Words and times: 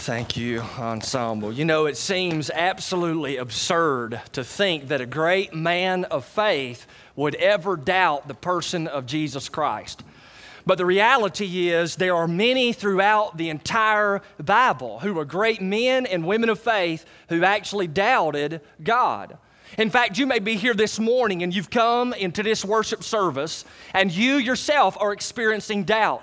Thank 0.00 0.34
you, 0.34 0.60
Ensemble. 0.78 1.52
You 1.52 1.66
know, 1.66 1.84
it 1.84 1.98
seems 1.98 2.48
absolutely 2.48 3.36
absurd 3.36 4.18
to 4.32 4.42
think 4.42 4.88
that 4.88 5.02
a 5.02 5.06
great 5.06 5.52
man 5.52 6.04
of 6.04 6.24
faith 6.24 6.86
would 7.16 7.34
ever 7.34 7.76
doubt 7.76 8.26
the 8.26 8.32
person 8.32 8.86
of 8.86 9.04
Jesus 9.04 9.50
Christ. 9.50 10.02
But 10.64 10.78
the 10.78 10.86
reality 10.86 11.68
is, 11.68 11.96
there 11.96 12.16
are 12.16 12.26
many 12.26 12.72
throughout 12.72 13.36
the 13.36 13.50
entire 13.50 14.22
Bible 14.42 15.00
who 15.00 15.12
were 15.12 15.26
great 15.26 15.60
men 15.60 16.06
and 16.06 16.26
women 16.26 16.48
of 16.48 16.58
faith 16.58 17.04
who 17.28 17.44
actually 17.44 17.86
doubted 17.86 18.62
God. 18.82 19.36
In 19.76 19.90
fact, 19.90 20.16
you 20.16 20.26
may 20.26 20.38
be 20.38 20.56
here 20.56 20.74
this 20.74 20.98
morning 20.98 21.42
and 21.42 21.54
you've 21.54 21.70
come 21.70 22.14
into 22.14 22.42
this 22.42 22.64
worship 22.64 23.04
service 23.04 23.66
and 23.92 24.10
you 24.10 24.36
yourself 24.36 24.96
are 24.98 25.12
experiencing 25.12 25.84
doubt. 25.84 26.22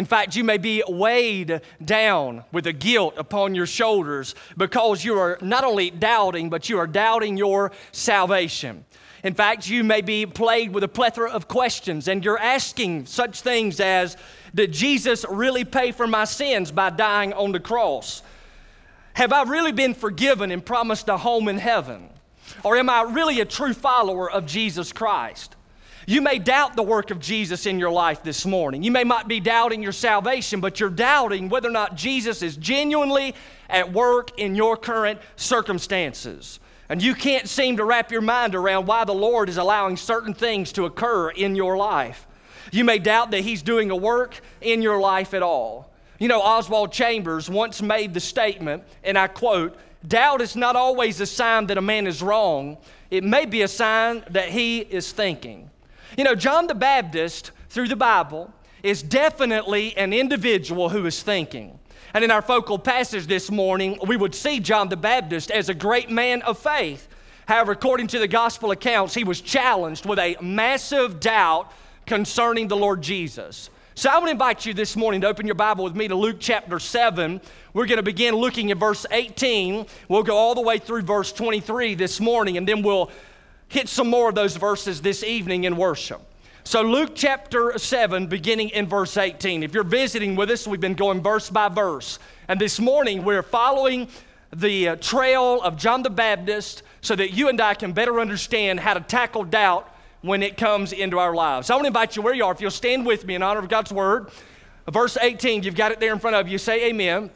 In 0.00 0.06
fact, 0.06 0.34
you 0.34 0.44
may 0.44 0.56
be 0.56 0.82
weighed 0.88 1.60
down 1.84 2.44
with 2.52 2.66
a 2.66 2.72
guilt 2.72 3.12
upon 3.18 3.54
your 3.54 3.66
shoulders 3.66 4.34
because 4.56 5.04
you 5.04 5.18
are 5.18 5.36
not 5.42 5.62
only 5.62 5.90
doubting, 5.90 6.48
but 6.48 6.70
you 6.70 6.78
are 6.78 6.86
doubting 6.86 7.36
your 7.36 7.70
salvation. 7.92 8.86
In 9.22 9.34
fact, 9.34 9.68
you 9.68 9.84
may 9.84 10.00
be 10.00 10.24
plagued 10.24 10.72
with 10.72 10.84
a 10.84 10.88
plethora 10.88 11.30
of 11.30 11.48
questions 11.48 12.08
and 12.08 12.24
you're 12.24 12.38
asking 12.38 13.04
such 13.04 13.42
things 13.42 13.78
as 13.78 14.16
Did 14.54 14.72
Jesus 14.72 15.26
really 15.28 15.66
pay 15.66 15.92
for 15.92 16.06
my 16.06 16.24
sins 16.24 16.72
by 16.72 16.88
dying 16.88 17.34
on 17.34 17.52
the 17.52 17.60
cross? 17.60 18.22
Have 19.12 19.34
I 19.34 19.42
really 19.42 19.72
been 19.72 19.92
forgiven 19.92 20.50
and 20.50 20.64
promised 20.64 21.10
a 21.10 21.18
home 21.18 21.46
in 21.46 21.58
heaven? 21.58 22.08
Or 22.64 22.78
am 22.78 22.88
I 22.88 23.02
really 23.02 23.40
a 23.40 23.44
true 23.44 23.74
follower 23.74 24.30
of 24.30 24.46
Jesus 24.46 24.94
Christ? 24.94 25.56
You 26.10 26.20
may 26.20 26.40
doubt 26.40 26.74
the 26.74 26.82
work 26.82 27.12
of 27.12 27.20
Jesus 27.20 27.66
in 27.66 27.78
your 27.78 27.92
life 27.92 28.24
this 28.24 28.44
morning. 28.44 28.82
You 28.82 28.90
may 28.90 29.04
not 29.04 29.28
be 29.28 29.38
doubting 29.38 29.80
your 29.80 29.92
salvation, 29.92 30.58
but 30.58 30.80
you're 30.80 30.90
doubting 30.90 31.48
whether 31.48 31.68
or 31.68 31.70
not 31.70 31.94
Jesus 31.94 32.42
is 32.42 32.56
genuinely 32.56 33.32
at 33.68 33.92
work 33.92 34.36
in 34.36 34.56
your 34.56 34.76
current 34.76 35.20
circumstances. 35.36 36.58
And 36.88 37.00
you 37.00 37.14
can't 37.14 37.48
seem 37.48 37.76
to 37.76 37.84
wrap 37.84 38.10
your 38.10 38.22
mind 38.22 38.56
around 38.56 38.86
why 38.86 39.04
the 39.04 39.14
Lord 39.14 39.48
is 39.48 39.56
allowing 39.56 39.96
certain 39.96 40.34
things 40.34 40.72
to 40.72 40.84
occur 40.84 41.30
in 41.30 41.54
your 41.54 41.76
life. 41.76 42.26
You 42.72 42.82
may 42.82 42.98
doubt 42.98 43.30
that 43.30 43.42
He's 43.42 43.62
doing 43.62 43.92
a 43.92 43.96
work 43.96 44.40
in 44.60 44.82
your 44.82 44.98
life 44.98 45.32
at 45.32 45.44
all. 45.44 45.92
You 46.18 46.26
know, 46.26 46.42
Oswald 46.42 46.90
Chambers 46.90 47.48
once 47.48 47.80
made 47.80 48.14
the 48.14 48.20
statement, 48.20 48.82
and 49.04 49.16
I 49.16 49.28
quote, 49.28 49.78
Doubt 50.04 50.40
is 50.40 50.56
not 50.56 50.74
always 50.74 51.20
a 51.20 51.26
sign 51.26 51.68
that 51.68 51.78
a 51.78 51.80
man 51.80 52.08
is 52.08 52.20
wrong, 52.20 52.78
it 53.12 53.22
may 53.22 53.46
be 53.46 53.62
a 53.62 53.68
sign 53.68 54.24
that 54.30 54.48
he 54.48 54.80
is 54.80 55.12
thinking. 55.12 55.70
You 56.16 56.24
know, 56.24 56.34
John 56.34 56.66
the 56.66 56.74
Baptist, 56.74 57.52
through 57.68 57.88
the 57.88 57.96
Bible, 57.96 58.52
is 58.82 59.02
definitely 59.02 59.96
an 59.96 60.12
individual 60.12 60.88
who 60.88 61.06
is 61.06 61.22
thinking. 61.22 61.78
And 62.14 62.24
in 62.24 62.30
our 62.30 62.42
focal 62.42 62.78
passage 62.78 63.26
this 63.26 63.50
morning, 63.50 63.98
we 64.06 64.16
would 64.16 64.34
see 64.34 64.58
John 64.58 64.88
the 64.88 64.96
Baptist 64.96 65.50
as 65.50 65.68
a 65.68 65.74
great 65.74 66.10
man 66.10 66.42
of 66.42 66.58
faith. 66.58 67.06
However, 67.46 67.72
according 67.72 68.08
to 68.08 68.18
the 68.18 68.28
gospel 68.28 68.70
accounts, 68.70 69.14
he 69.14 69.24
was 69.24 69.40
challenged 69.40 70.06
with 70.06 70.18
a 70.18 70.36
massive 70.40 71.20
doubt 71.20 71.72
concerning 72.06 72.68
the 72.68 72.76
Lord 72.76 73.02
Jesus. 73.02 73.70
So 73.94 74.08
I 74.10 74.18
to 74.18 74.30
invite 74.30 74.64
you 74.64 74.72
this 74.72 74.96
morning 74.96 75.20
to 75.20 75.26
open 75.26 75.46
your 75.46 75.54
Bible 75.54 75.84
with 75.84 75.94
me 75.94 76.08
to 76.08 76.14
Luke 76.14 76.38
chapter 76.40 76.78
7. 76.78 77.40
We're 77.74 77.86
going 77.86 77.98
to 77.98 78.02
begin 78.02 78.34
looking 78.34 78.70
at 78.70 78.78
verse 78.78 79.04
18. 79.10 79.86
We'll 80.08 80.22
go 80.22 80.36
all 80.36 80.54
the 80.54 80.62
way 80.62 80.78
through 80.78 81.02
verse 81.02 81.32
23 81.32 81.96
this 81.96 82.18
morning, 82.18 82.56
and 82.56 82.66
then 82.66 82.82
we'll 82.82 83.10
hit 83.70 83.88
some 83.88 84.08
more 84.08 84.28
of 84.28 84.34
those 84.34 84.56
verses 84.56 85.00
this 85.00 85.22
evening 85.22 85.64
in 85.64 85.76
worship. 85.76 86.20
So, 86.64 86.82
Luke 86.82 87.12
chapter 87.14 87.78
7, 87.78 88.26
beginning 88.26 88.70
in 88.70 88.86
verse 88.86 89.16
18. 89.16 89.62
If 89.62 89.72
you're 89.72 89.84
visiting 89.84 90.34
with 90.34 90.50
us, 90.50 90.66
we've 90.66 90.80
been 90.80 90.94
going 90.94 91.22
verse 91.22 91.48
by 91.48 91.68
verse. 91.68 92.18
And 92.48 92.60
this 92.60 92.80
morning, 92.80 93.24
we're 93.24 93.44
following 93.44 94.08
the 94.52 94.88
uh, 94.88 94.96
trail 94.96 95.62
of 95.62 95.76
John 95.76 96.02
the 96.02 96.10
Baptist 96.10 96.82
so 97.00 97.14
that 97.14 97.32
you 97.32 97.48
and 97.48 97.60
I 97.60 97.74
can 97.74 97.92
better 97.92 98.18
understand 98.20 98.80
how 98.80 98.94
to 98.94 99.00
tackle 99.00 99.44
doubt 99.44 99.88
when 100.22 100.42
it 100.42 100.56
comes 100.56 100.92
into 100.92 101.20
our 101.20 101.32
lives. 101.32 101.70
I 101.70 101.74
want 101.74 101.84
to 101.84 101.88
invite 101.88 102.16
you 102.16 102.22
where 102.22 102.34
you 102.34 102.44
are, 102.44 102.52
if 102.52 102.60
you'll 102.60 102.72
stand 102.72 103.06
with 103.06 103.24
me 103.24 103.36
in 103.36 103.42
honor 103.42 103.60
of 103.60 103.68
God's 103.68 103.92
word. 103.92 104.30
Verse 104.90 105.16
18, 105.16 105.62
you've 105.62 105.76
got 105.76 105.92
it 105.92 106.00
there 106.00 106.12
in 106.12 106.18
front 106.18 106.34
of 106.34 106.48
you. 106.48 106.58
Say 106.58 106.88
amen. 106.88 107.30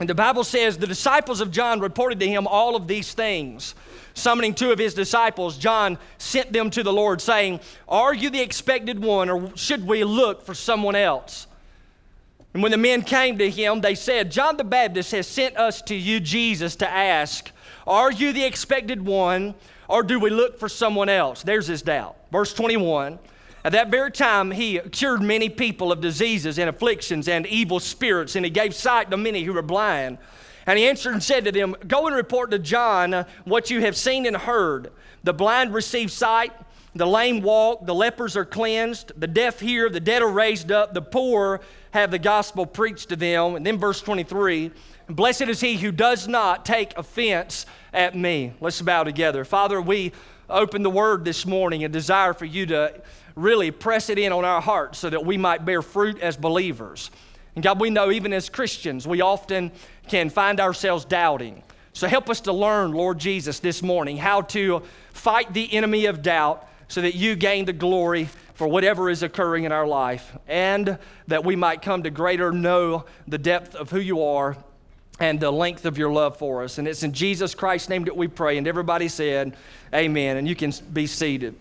And 0.00 0.08
the 0.08 0.14
Bible 0.16 0.42
says 0.42 0.76
the 0.76 0.86
disciples 0.86 1.40
of 1.40 1.52
John 1.52 1.78
reported 1.78 2.18
to 2.20 2.28
him 2.28 2.48
all 2.48 2.74
of 2.74 2.88
these 2.88 3.14
things. 3.14 3.76
Summoning 4.16 4.54
two 4.54 4.72
of 4.72 4.78
his 4.78 4.94
disciples, 4.94 5.58
John 5.58 5.98
sent 6.16 6.50
them 6.50 6.70
to 6.70 6.82
the 6.82 6.92
Lord, 6.92 7.20
saying, 7.20 7.60
Are 7.86 8.14
you 8.14 8.30
the 8.30 8.40
expected 8.40 8.98
one, 9.02 9.28
or 9.28 9.54
should 9.58 9.86
we 9.86 10.04
look 10.04 10.42
for 10.42 10.54
someone 10.54 10.96
else? 10.96 11.46
And 12.54 12.62
when 12.62 12.72
the 12.72 12.78
men 12.78 13.02
came 13.02 13.36
to 13.36 13.50
him, 13.50 13.82
they 13.82 13.94
said, 13.94 14.32
John 14.32 14.56
the 14.56 14.64
Baptist 14.64 15.12
has 15.12 15.26
sent 15.26 15.58
us 15.58 15.82
to 15.82 15.94
you, 15.94 16.18
Jesus, 16.18 16.76
to 16.76 16.88
ask, 16.88 17.50
Are 17.86 18.10
you 18.10 18.32
the 18.32 18.42
expected 18.42 19.04
one, 19.04 19.54
or 19.86 20.02
do 20.02 20.18
we 20.18 20.30
look 20.30 20.58
for 20.58 20.70
someone 20.70 21.10
else? 21.10 21.42
There's 21.42 21.66
his 21.66 21.82
doubt. 21.82 22.16
Verse 22.32 22.54
21 22.54 23.18
At 23.66 23.72
that 23.72 23.90
very 23.90 24.10
time, 24.10 24.50
he 24.50 24.78
cured 24.78 25.20
many 25.20 25.50
people 25.50 25.92
of 25.92 26.00
diseases 26.00 26.58
and 26.58 26.70
afflictions 26.70 27.28
and 27.28 27.46
evil 27.46 27.80
spirits, 27.80 28.34
and 28.34 28.46
he 28.46 28.50
gave 28.50 28.74
sight 28.74 29.10
to 29.10 29.18
many 29.18 29.44
who 29.44 29.52
were 29.52 29.60
blind. 29.60 30.16
And 30.66 30.78
he 30.78 30.86
answered 30.86 31.12
and 31.12 31.22
said 31.22 31.44
to 31.44 31.52
them, 31.52 31.76
Go 31.86 32.06
and 32.06 32.16
report 32.16 32.50
to 32.50 32.58
John 32.58 33.24
what 33.44 33.70
you 33.70 33.80
have 33.82 33.96
seen 33.96 34.26
and 34.26 34.36
heard. 34.36 34.92
The 35.22 35.32
blind 35.32 35.72
receive 35.72 36.10
sight, 36.10 36.52
the 36.94 37.06
lame 37.06 37.42
walk, 37.42 37.86
the 37.86 37.94
lepers 37.94 38.36
are 38.36 38.44
cleansed, 38.44 39.12
the 39.16 39.26
deaf 39.26 39.60
hear, 39.60 39.88
the 39.88 40.00
dead 40.00 40.22
are 40.22 40.30
raised 40.30 40.72
up, 40.72 40.94
the 40.94 41.02
poor 41.02 41.60
have 41.92 42.10
the 42.10 42.18
gospel 42.18 42.66
preached 42.66 43.10
to 43.10 43.16
them. 43.16 43.54
And 43.54 43.64
then 43.64 43.78
verse 43.78 44.00
23 44.00 44.72
Blessed 45.08 45.42
is 45.42 45.60
he 45.60 45.76
who 45.76 45.92
does 45.92 46.26
not 46.26 46.64
take 46.64 46.96
offense 46.98 47.64
at 47.92 48.16
me. 48.16 48.52
Let's 48.60 48.82
bow 48.82 49.04
together. 49.04 49.44
Father, 49.44 49.80
we 49.80 50.12
open 50.50 50.82
the 50.82 50.90
word 50.90 51.24
this 51.24 51.46
morning 51.46 51.84
and 51.84 51.92
desire 51.92 52.34
for 52.34 52.44
you 52.44 52.66
to 52.66 53.00
really 53.36 53.70
press 53.70 54.08
it 54.10 54.18
in 54.18 54.32
on 54.32 54.44
our 54.44 54.60
hearts 54.60 54.98
so 54.98 55.10
that 55.10 55.24
we 55.24 55.36
might 55.36 55.64
bear 55.64 55.82
fruit 55.82 56.18
as 56.20 56.36
believers. 56.36 57.10
And 57.56 57.64
God, 57.64 57.80
we 57.80 57.90
know 57.90 58.12
even 58.12 58.32
as 58.32 58.48
Christians, 58.48 59.06
we 59.06 59.22
often 59.22 59.72
can 60.08 60.30
find 60.30 60.60
ourselves 60.60 61.04
doubting. 61.04 61.62
So 61.94 62.06
help 62.06 62.28
us 62.28 62.42
to 62.42 62.52
learn, 62.52 62.92
Lord 62.92 63.18
Jesus, 63.18 63.58
this 63.58 63.82
morning 63.82 64.18
how 64.18 64.42
to 64.42 64.82
fight 65.12 65.54
the 65.54 65.72
enemy 65.72 66.04
of 66.04 66.20
doubt 66.20 66.68
so 66.88 67.00
that 67.00 67.14
you 67.14 67.34
gain 67.34 67.64
the 67.64 67.72
glory 67.72 68.28
for 68.54 68.68
whatever 68.68 69.08
is 69.08 69.22
occurring 69.22 69.64
in 69.64 69.72
our 69.72 69.86
life 69.86 70.36
and 70.46 70.98
that 71.28 71.44
we 71.44 71.56
might 71.56 71.80
come 71.80 72.02
to 72.02 72.10
greater 72.10 72.52
know 72.52 73.06
the 73.26 73.38
depth 73.38 73.74
of 73.74 73.90
who 73.90 74.00
you 74.00 74.22
are 74.22 74.56
and 75.18 75.40
the 75.40 75.50
length 75.50 75.86
of 75.86 75.96
your 75.96 76.12
love 76.12 76.36
for 76.36 76.62
us. 76.62 76.76
And 76.76 76.86
it's 76.86 77.02
in 77.02 77.14
Jesus 77.14 77.54
Christ's 77.54 77.88
name 77.88 78.04
that 78.04 78.16
we 78.16 78.28
pray. 78.28 78.58
And 78.58 78.68
everybody 78.68 79.08
said, 79.08 79.56
Amen. 79.94 80.36
And 80.36 80.46
you 80.46 80.54
can 80.54 80.74
be 80.92 81.06
seated. 81.06 81.54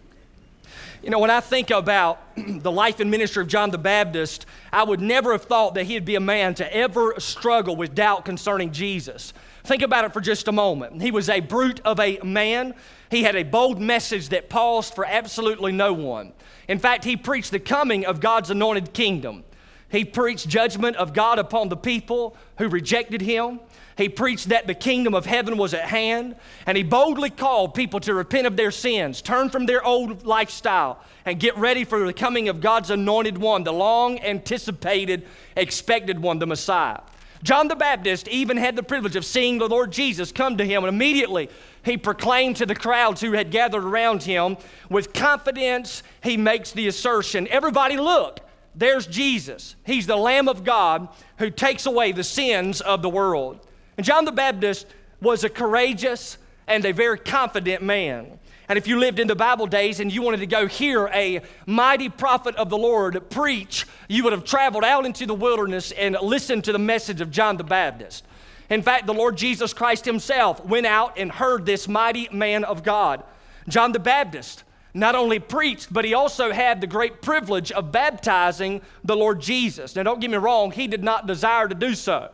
You 1.03 1.09
know, 1.09 1.19
when 1.19 1.29
I 1.29 1.39
think 1.39 1.69
about 1.69 2.19
the 2.37 2.71
life 2.71 2.99
and 2.99 3.11
ministry 3.11 3.41
of 3.41 3.47
John 3.47 3.71
the 3.71 3.77
Baptist, 3.77 4.45
I 4.71 4.83
would 4.83 5.01
never 5.01 5.31
have 5.31 5.43
thought 5.43 5.75
that 5.75 5.85
he'd 5.85 6.05
be 6.05 6.15
a 6.15 6.19
man 6.19 6.55
to 6.55 6.75
ever 6.75 7.15
struggle 7.19 7.75
with 7.75 7.95
doubt 7.95 8.25
concerning 8.25 8.71
Jesus. 8.71 9.33
Think 9.63 9.81
about 9.81 10.05
it 10.05 10.13
for 10.13 10.21
just 10.21 10.47
a 10.47 10.51
moment. 10.51 11.01
He 11.01 11.11
was 11.11 11.29
a 11.29 11.39
brute 11.39 11.81
of 11.85 11.99
a 11.99 12.19
man. 12.23 12.75
He 13.09 13.23
had 13.23 13.35
a 13.35 13.43
bold 13.43 13.81
message 13.81 14.29
that 14.29 14.49
paused 14.49 14.93
for 14.93 15.05
absolutely 15.05 15.71
no 15.71 15.93
one. 15.93 16.33
In 16.67 16.79
fact, 16.79 17.03
he 17.03 17.17
preached 17.17 17.51
the 17.51 17.59
coming 17.59 18.05
of 18.05 18.19
God's 18.19 18.49
anointed 18.49 18.93
kingdom. 18.93 19.43
He 19.89 20.03
preached 20.03 20.47
judgment 20.47 20.95
of 20.97 21.13
God 21.13 21.39
upon 21.39 21.69
the 21.69 21.77
people 21.77 22.35
who 22.57 22.67
rejected 22.67 23.21
him. 23.21 23.59
He 23.97 24.09
preached 24.09 24.49
that 24.49 24.67
the 24.67 24.73
kingdom 24.73 25.13
of 25.13 25.25
heaven 25.25 25.57
was 25.57 25.73
at 25.73 25.85
hand, 25.85 26.35
and 26.65 26.75
he 26.75 26.83
boldly 26.83 27.29
called 27.29 27.73
people 27.73 28.01
to 28.01 28.13
repent 28.13 28.45
of 28.45 28.57
their 28.57 28.71
sins, 28.71 29.21
turn 29.21 29.49
from 29.49 29.65
their 29.65 29.83
old 29.85 30.25
lifestyle, 30.25 30.99
and 31.25 31.39
get 31.39 31.57
ready 31.57 31.85
for 31.85 32.05
the 32.05 32.13
coming 32.13 32.49
of 32.49 32.59
God's 32.59 32.89
anointed 32.89 33.37
one, 33.37 33.63
the 33.63 33.71
long 33.71 34.19
anticipated, 34.19 35.25
expected 35.55 36.19
one, 36.21 36.39
the 36.39 36.47
Messiah. 36.47 36.99
John 37.41 37.67
the 37.67 37.75
Baptist 37.75 38.27
even 38.27 38.57
had 38.57 38.75
the 38.75 38.83
privilege 38.83 39.15
of 39.15 39.23
seeing 39.23 39.59
the 39.59 39.67
Lord 39.69 39.91
Jesus 39.91 40.31
come 40.31 40.57
to 40.57 40.65
him, 40.65 40.83
and 40.83 40.93
immediately 40.93 41.49
he 41.83 41.95
proclaimed 41.95 42.57
to 42.57 42.65
the 42.65 42.75
crowds 42.75 43.21
who 43.21 43.31
had 43.31 43.51
gathered 43.51 43.83
around 43.83 44.23
him, 44.23 44.57
with 44.89 45.13
confidence, 45.13 46.03
he 46.21 46.35
makes 46.35 46.71
the 46.71 46.87
assertion 46.87 47.47
Everybody, 47.47 47.95
look, 47.95 48.41
there's 48.73 49.07
Jesus. 49.07 49.75
He's 49.85 50.05
the 50.05 50.17
Lamb 50.17 50.49
of 50.49 50.65
God 50.65 51.07
who 51.37 51.49
takes 51.49 51.85
away 51.85 52.11
the 52.11 52.23
sins 52.25 52.81
of 52.81 53.01
the 53.01 53.09
world. 53.09 53.65
And 53.97 54.05
John 54.05 54.25
the 54.25 54.31
Baptist 54.31 54.87
was 55.21 55.43
a 55.43 55.49
courageous 55.49 56.37
and 56.67 56.85
a 56.85 56.91
very 56.91 57.17
confident 57.17 57.81
man. 57.83 58.39
And 58.67 58.77
if 58.77 58.87
you 58.87 58.97
lived 58.99 59.19
in 59.19 59.27
the 59.27 59.35
Bible 59.35 59.67
days 59.67 59.99
and 59.99 60.11
you 60.11 60.21
wanted 60.23 60.39
to 60.39 60.47
go 60.47 60.67
hear 60.67 61.07
a 61.13 61.41
mighty 61.67 62.09
prophet 62.09 62.55
of 62.55 62.69
the 62.69 62.77
Lord 62.77 63.29
preach, 63.29 63.85
you 64.07 64.23
would 64.23 64.33
have 64.33 64.43
traveled 64.43 64.83
out 64.83 65.05
into 65.05 65.25
the 65.25 65.35
wilderness 65.35 65.91
and 65.91 66.17
listened 66.21 66.63
to 66.63 66.71
the 66.71 66.79
message 66.79 67.21
of 67.21 67.29
John 67.29 67.57
the 67.57 67.63
Baptist. 67.63 68.25
In 68.69 68.81
fact, 68.81 69.05
the 69.05 69.13
Lord 69.13 69.37
Jesus 69.37 69.73
Christ 69.73 70.05
himself 70.05 70.65
went 70.65 70.87
out 70.87 71.17
and 71.17 71.31
heard 71.31 71.65
this 71.65 71.87
mighty 71.87 72.27
man 72.31 72.63
of 72.63 72.83
God. 72.83 73.23
John 73.67 73.91
the 73.91 73.99
Baptist 73.99 74.63
not 74.95 75.13
only 75.13 75.37
preached, 75.39 75.93
but 75.93 76.05
he 76.05 76.13
also 76.13 76.51
had 76.51 76.81
the 76.81 76.87
great 76.87 77.21
privilege 77.21 77.71
of 77.71 77.91
baptizing 77.91 78.81
the 79.03 79.15
Lord 79.15 79.41
Jesus. 79.41 79.95
Now, 79.95 80.03
don't 80.03 80.21
get 80.21 80.31
me 80.31 80.37
wrong, 80.37 80.71
he 80.71 80.87
did 80.87 81.03
not 81.03 81.27
desire 81.27 81.67
to 81.67 81.75
do 81.75 81.93
so. 81.93 82.31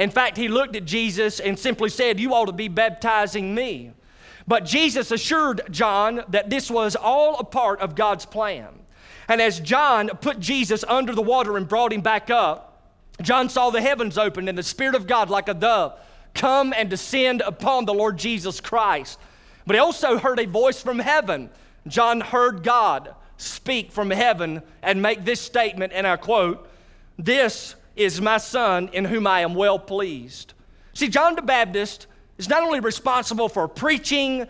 In 0.00 0.08
fact, 0.10 0.38
he 0.38 0.48
looked 0.48 0.76
at 0.76 0.86
Jesus 0.86 1.40
and 1.40 1.58
simply 1.58 1.90
said, 1.90 2.18
You 2.18 2.32
ought 2.32 2.46
to 2.46 2.52
be 2.52 2.68
baptizing 2.68 3.54
me. 3.54 3.92
But 4.48 4.64
Jesus 4.64 5.10
assured 5.10 5.60
John 5.70 6.24
that 6.28 6.48
this 6.48 6.70
was 6.70 6.96
all 6.96 7.38
a 7.38 7.44
part 7.44 7.80
of 7.80 7.94
God's 7.94 8.24
plan. 8.24 8.68
And 9.28 9.42
as 9.42 9.60
John 9.60 10.08
put 10.08 10.40
Jesus 10.40 10.84
under 10.88 11.14
the 11.14 11.20
water 11.20 11.58
and 11.58 11.68
brought 11.68 11.92
him 11.92 12.00
back 12.00 12.30
up, 12.30 12.82
John 13.20 13.50
saw 13.50 13.68
the 13.68 13.82
heavens 13.82 14.16
open 14.16 14.48
and 14.48 14.56
the 14.56 14.62
Spirit 14.62 14.94
of 14.94 15.06
God 15.06 15.28
like 15.28 15.48
a 15.48 15.54
dove 15.54 16.00
come 16.32 16.72
and 16.74 16.88
descend 16.88 17.42
upon 17.42 17.84
the 17.84 17.92
Lord 17.92 18.16
Jesus 18.16 18.58
Christ. 18.58 19.18
But 19.66 19.76
he 19.76 19.80
also 19.80 20.16
heard 20.16 20.40
a 20.40 20.46
voice 20.46 20.80
from 20.80 20.98
heaven. 20.98 21.50
John 21.86 22.22
heard 22.22 22.62
God 22.62 23.14
speak 23.36 23.92
from 23.92 24.10
heaven 24.10 24.62
and 24.82 25.02
make 25.02 25.26
this 25.26 25.42
statement, 25.42 25.92
and 25.94 26.06
I 26.06 26.16
quote, 26.16 26.66
This 27.18 27.74
is 28.00 28.20
my 28.20 28.38
son 28.38 28.88
in 28.92 29.04
whom 29.04 29.26
I 29.26 29.40
am 29.40 29.54
well 29.54 29.78
pleased. 29.78 30.54
See, 30.94 31.08
John 31.08 31.36
the 31.36 31.42
Baptist 31.42 32.06
is 32.38 32.48
not 32.48 32.62
only 32.62 32.80
responsible 32.80 33.48
for 33.48 33.68
preaching 33.68 34.46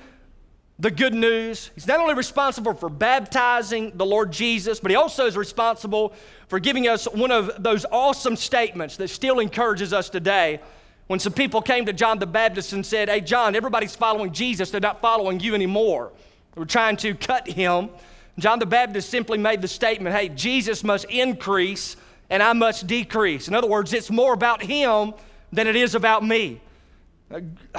the 0.78 0.90
good 0.90 1.12
news, 1.12 1.70
he's 1.74 1.86
not 1.88 1.98
only 1.98 2.14
responsible 2.14 2.74
for 2.74 2.88
baptizing 2.88 3.92
the 3.96 4.06
Lord 4.06 4.32
Jesus, 4.32 4.78
but 4.78 4.90
he 4.90 4.96
also 4.96 5.26
is 5.26 5.36
responsible 5.36 6.14
for 6.48 6.60
giving 6.60 6.86
us 6.86 7.06
one 7.06 7.32
of 7.32 7.62
those 7.62 7.84
awesome 7.90 8.36
statements 8.36 8.96
that 8.96 9.08
still 9.08 9.40
encourages 9.40 9.92
us 9.92 10.08
today. 10.08 10.60
When 11.08 11.18
some 11.18 11.32
people 11.32 11.60
came 11.60 11.86
to 11.86 11.92
John 11.92 12.20
the 12.20 12.26
Baptist 12.26 12.72
and 12.72 12.86
said, 12.86 13.08
Hey, 13.08 13.20
John, 13.20 13.56
everybody's 13.56 13.96
following 13.96 14.32
Jesus, 14.32 14.70
they're 14.70 14.80
not 14.80 15.00
following 15.00 15.40
you 15.40 15.56
anymore. 15.56 16.12
They 16.54 16.60
were 16.60 16.66
trying 16.66 16.96
to 16.98 17.14
cut 17.14 17.48
him. 17.48 17.90
John 18.38 18.60
the 18.60 18.66
Baptist 18.66 19.10
simply 19.10 19.36
made 19.36 19.60
the 19.60 19.68
statement, 19.68 20.14
Hey, 20.14 20.28
Jesus 20.28 20.84
must 20.84 21.04
increase 21.06 21.96
and 22.30 22.42
I 22.42 22.52
must 22.52 22.86
decrease. 22.86 23.48
In 23.48 23.54
other 23.54 23.66
words, 23.66 23.92
it's 23.92 24.10
more 24.10 24.32
about 24.32 24.62
him 24.62 25.12
than 25.52 25.66
it 25.66 25.76
is 25.76 25.94
about 25.94 26.24
me. 26.24 26.60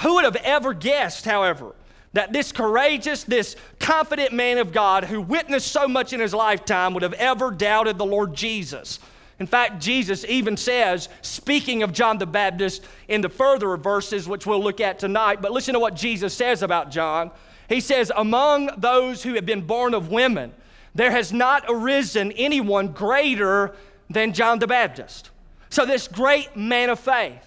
Who 0.02 0.16
would 0.16 0.26
have 0.26 0.36
ever 0.38 0.74
guessed, 0.74 1.26
however, 1.26 1.74
that 2.14 2.34
this 2.34 2.52
courageous, 2.52 3.24
this 3.24 3.56
confident 3.80 4.34
man 4.34 4.58
of 4.58 4.74
God 4.74 5.06
who 5.06 5.22
witnessed 5.22 5.72
so 5.72 5.88
much 5.88 6.12
in 6.12 6.20
his 6.20 6.34
lifetime 6.34 6.94
would 6.94 7.04
have 7.04 7.14
ever 7.14 7.52
doubted 7.52 7.98
the 7.98 8.06
Lord 8.06 8.34
Jesus? 8.36 9.00
In 9.40 9.48
fact, 9.48 9.82
Jesus 9.82 10.24
even 10.26 10.56
says, 10.56 11.10
speaking 11.22 11.82
of 11.82 11.94
John 11.94 12.20
the 12.20 12.28
Baptist 12.28 12.86
in 13.08 13.22
the 13.22 13.30
further 13.30 13.76
verses, 13.76 14.28
which 14.28 14.46
we'll 14.46 14.62
look 14.62 14.80
at 14.80 15.00
tonight, 15.00 15.42
but 15.42 15.52
listen 15.52 15.74
to 15.74 15.80
what 15.80 15.96
Jesus 15.96 16.34
says 16.34 16.62
about 16.62 16.92
John. 16.92 17.32
He 17.68 17.80
says, 17.80 18.12
Among 18.16 18.70
those 18.78 19.24
who 19.24 19.34
have 19.34 19.46
been 19.46 19.62
born 19.62 19.94
of 19.94 20.10
women, 20.10 20.54
there 20.94 21.12
has 21.12 21.32
not 21.34 21.64
arisen 21.70 22.34
anyone 22.34 22.90
greater 22.90 23.74
than 24.14 24.34
John 24.34 24.60
the 24.60 24.68
Baptist. 24.68 25.30
So, 25.70 25.86
this 25.86 26.08
great 26.08 26.56
man 26.56 26.90
of 26.90 27.00
faith 27.00 27.46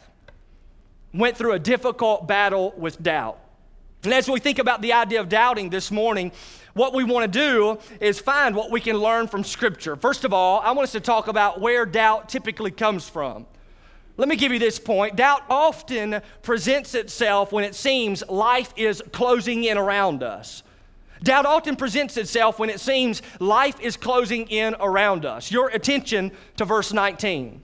went 1.12 1.36
through 1.36 1.52
a 1.52 1.58
difficult 1.58 2.26
battle 2.26 2.74
with 2.76 3.02
doubt. 3.02 3.38
And 4.02 4.12
as 4.12 4.28
we 4.28 4.40
think 4.40 4.58
about 4.58 4.82
the 4.82 4.92
idea 4.92 5.20
of 5.20 5.28
doubting 5.28 5.70
this 5.70 5.90
morning, 5.90 6.32
what 6.74 6.92
we 6.92 7.04
want 7.04 7.32
to 7.32 7.38
do 7.38 7.78
is 8.00 8.18
find 8.18 8.54
what 8.54 8.70
we 8.70 8.80
can 8.80 8.98
learn 8.98 9.28
from 9.28 9.44
Scripture. 9.44 9.96
First 9.96 10.24
of 10.24 10.32
all, 10.32 10.60
I 10.60 10.72
want 10.72 10.84
us 10.84 10.92
to 10.92 11.00
talk 11.00 11.28
about 11.28 11.60
where 11.60 11.86
doubt 11.86 12.28
typically 12.28 12.70
comes 12.70 13.08
from. 13.08 13.46
Let 14.16 14.28
me 14.28 14.36
give 14.36 14.52
you 14.52 14.58
this 14.58 14.78
point. 14.78 15.16
Doubt 15.16 15.42
often 15.48 16.20
presents 16.42 16.94
itself 16.94 17.50
when 17.50 17.64
it 17.64 17.74
seems 17.74 18.22
life 18.28 18.72
is 18.76 19.02
closing 19.12 19.64
in 19.64 19.78
around 19.78 20.22
us. 20.22 20.62
Doubt 21.24 21.46
often 21.46 21.74
presents 21.74 22.18
itself 22.18 22.58
when 22.58 22.68
it 22.68 22.80
seems 22.80 23.22
life 23.40 23.80
is 23.80 23.96
closing 23.96 24.46
in 24.48 24.76
around 24.78 25.24
us. 25.24 25.50
Your 25.50 25.68
attention 25.68 26.30
to 26.58 26.66
verse 26.66 26.92
19. 26.92 27.62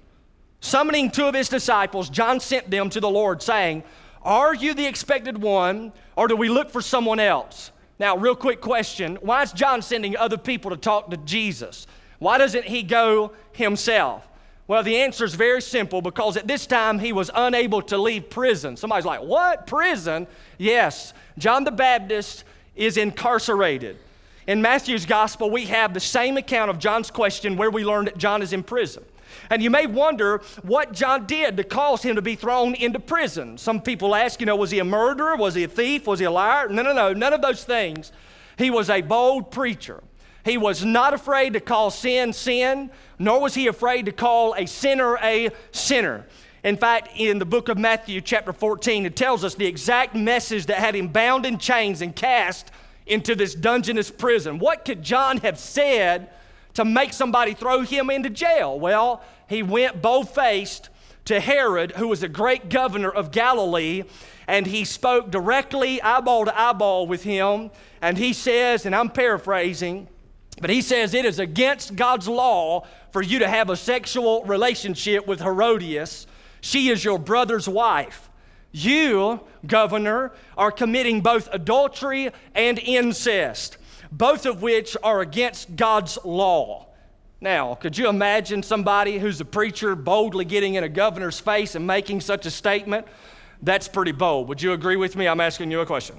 Summoning 0.60 1.10
two 1.10 1.26
of 1.26 1.34
his 1.34 1.50
disciples, 1.50 2.08
John 2.08 2.40
sent 2.40 2.70
them 2.70 2.88
to 2.88 3.00
the 3.00 3.10
Lord, 3.10 3.42
saying, 3.42 3.84
Are 4.22 4.54
you 4.54 4.72
the 4.72 4.86
expected 4.86 5.38
one, 5.38 5.92
or 6.16 6.26
do 6.26 6.36
we 6.36 6.48
look 6.48 6.70
for 6.70 6.80
someone 6.80 7.20
else? 7.20 7.70
Now, 7.98 8.16
real 8.16 8.34
quick 8.34 8.62
question 8.62 9.18
why 9.20 9.42
is 9.42 9.52
John 9.52 9.82
sending 9.82 10.16
other 10.16 10.38
people 10.38 10.70
to 10.70 10.76
talk 10.78 11.10
to 11.10 11.18
Jesus? 11.18 11.86
Why 12.18 12.38
doesn't 12.38 12.64
he 12.64 12.82
go 12.82 13.32
himself? 13.52 14.26
Well, 14.68 14.82
the 14.82 14.98
answer 14.98 15.24
is 15.24 15.34
very 15.34 15.60
simple 15.60 16.00
because 16.00 16.38
at 16.38 16.46
this 16.46 16.66
time 16.66 16.98
he 16.98 17.12
was 17.12 17.30
unable 17.34 17.82
to 17.82 17.98
leave 17.98 18.30
prison. 18.30 18.78
Somebody's 18.78 19.04
like, 19.04 19.20
What? 19.20 19.66
Prison? 19.66 20.26
Yes. 20.56 21.12
John 21.36 21.64
the 21.64 21.72
Baptist 21.72 22.44
is 22.80 22.96
incarcerated. 22.96 23.98
In 24.46 24.62
Matthew's 24.62 25.06
gospel, 25.06 25.50
we 25.50 25.66
have 25.66 25.94
the 25.94 26.00
same 26.00 26.36
account 26.38 26.70
of 26.70 26.78
John's 26.78 27.10
question 27.10 27.56
where 27.56 27.70
we 27.70 27.84
learned 27.84 28.08
that 28.08 28.18
John 28.18 28.42
is 28.42 28.52
in 28.52 28.62
prison. 28.62 29.04
And 29.50 29.62
you 29.62 29.70
may 29.70 29.86
wonder 29.86 30.38
what 30.62 30.92
John 30.92 31.26
did 31.26 31.58
to 31.58 31.62
cause 31.62 32.02
him 32.02 32.16
to 32.16 32.22
be 32.22 32.34
thrown 32.34 32.74
into 32.74 32.98
prison. 32.98 33.58
Some 33.58 33.80
people 33.82 34.14
ask, 34.14 34.40
you 34.40 34.46
know, 34.46 34.56
was 34.56 34.70
he 34.70 34.80
a 34.80 34.84
murderer? 34.84 35.36
Was 35.36 35.54
he 35.54 35.64
a 35.64 35.68
thief? 35.68 36.06
Was 36.06 36.18
he 36.18 36.24
a 36.24 36.30
liar? 36.30 36.68
No, 36.68 36.82
no, 36.82 36.92
no, 36.92 37.12
none 37.12 37.32
of 37.32 37.42
those 37.42 37.62
things. 37.62 38.12
He 38.56 38.70
was 38.70 38.90
a 38.90 39.02
bold 39.02 39.50
preacher. 39.50 40.02
He 40.44 40.56
was 40.56 40.84
not 40.84 41.12
afraid 41.12 41.52
to 41.52 41.60
call 41.60 41.90
sin 41.90 42.32
sin, 42.32 42.90
nor 43.18 43.40
was 43.40 43.54
he 43.54 43.66
afraid 43.66 44.06
to 44.06 44.12
call 44.12 44.54
a 44.54 44.66
sinner 44.66 45.18
a 45.18 45.50
sinner. 45.70 46.26
In 46.62 46.76
fact, 46.76 47.08
in 47.16 47.38
the 47.38 47.46
book 47.46 47.68
of 47.68 47.78
Matthew, 47.78 48.20
chapter 48.20 48.52
14, 48.52 49.06
it 49.06 49.16
tells 49.16 49.44
us 49.44 49.54
the 49.54 49.66
exact 49.66 50.14
message 50.14 50.66
that 50.66 50.76
had 50.76 50.94
him 50.94 51.08
bound 51.08 51.46
in 51.46 51.58
chains 51.58 52.02
and 52.02 52.14
cast 52.14 52.70
into 53.06 53.34
this 53.34 53.54
dungeonous 53.54 54.10
prison. 54.10 54.58
What 54.58 54.84
could 54.84 55.02
John 55.02 55.38
have 55.38 55.58
said 55.58 56.28
to 56.74 56.84
make 56.84 57.14
somebody 57.14 57.54
throw 57.54 57.80
him 57.80 58.10
into 58.10 58.28
jail? 58.28 58.78
Well, 58.78 59.22
he 59.48 59.62
went 59.62 60.02
bold 60.02 60.28
faced 60.28 60.90
to 61.24 61.40
Herod, 61.40 61.92
who 61.92 62.08
was 62.08 62.22
a 62.22 62.28
great 62.28 62.68
governor 62.68 63.10
of 63.10 63.30
Galilee, 63.30 64.04
and 64.46 64.66
he 64.66 64.84
spoke 64.84 65.30
directly, 65.30 66.02
eyeball 66.02 66.44
to 66.44 66.60
eyeball, 66.60 67.06
with 67.06 67.22
him. 67.22 67.70
And 68.02 68.18
he 68.18 68.32
says, 68.32 68.84
and 68.84 68.94
I'm 68.94 69.08
paraphrasing, 69.08 70.08
but 70.60 70.70
he 70.70 70.82
says 70.82 71.14
it 71.14 71.24
is 71.24 71.38
against 71.38 71.96
God's 71.96 72.28
law 72.28 72.86
for 73.12 73.22
you 73.22 73.38
to 73.38 73.48
have 73.48 73.70
a 73.70 73.76
sexual 73.76 74.44
relationship 74.44 75.26
with 75.26 75.40
Herodias 75.40 76.26
she 76.60 76.88
is 76.88 77.04
your 77.04 77.18
brother's 77.18 77.68
wife. 77.68 78.28
You, 78.72 79.40
governor, 79.66 80.32
are 80.56 80.70
committing 80.70 81.20
both 81.20 81.48
adultery 81.52 82.30
and 82.54 82.78
incest, 82.78 83.78
both 84.12 84.46
of 84.46 84.62
which 84.62 84.96
are 85.02 85.20
against 85.20 85.74
God's 85.76 86.18
law. 86.24 86.86
Now, 87.40 87.74
could 87.74 87.96
you 87.96 88.08
imagine 88.08 88.62
somebody 88.62 89.18
who's 89.18 89.40
a 89.40 89.44
preacher 89.44 89.96
boldly 89.96 90.44
getting 90.44 90.74
in 90.74 90.84
a 90.84 90.88
governor's 90.88 91.40
face 91.40 91.74
and 91.74 91.86
making 91.86 92.20
such 92.20 92.44
a 92.44 92.50
statement? 92.50 93.06
That's 93.62 93.88
pretty 93.88 94.12
bold. 94.12 94.48
Would 94.48 94.62
you 94.62 94.72
agree 94.72 94.96
with 94.96 95.16
me? 95.16 95.26
I'm 95.26 95.40
asking 95.40 95.70
you 95.70 95.80
a 95.80 95.86
question. 95.86 96.16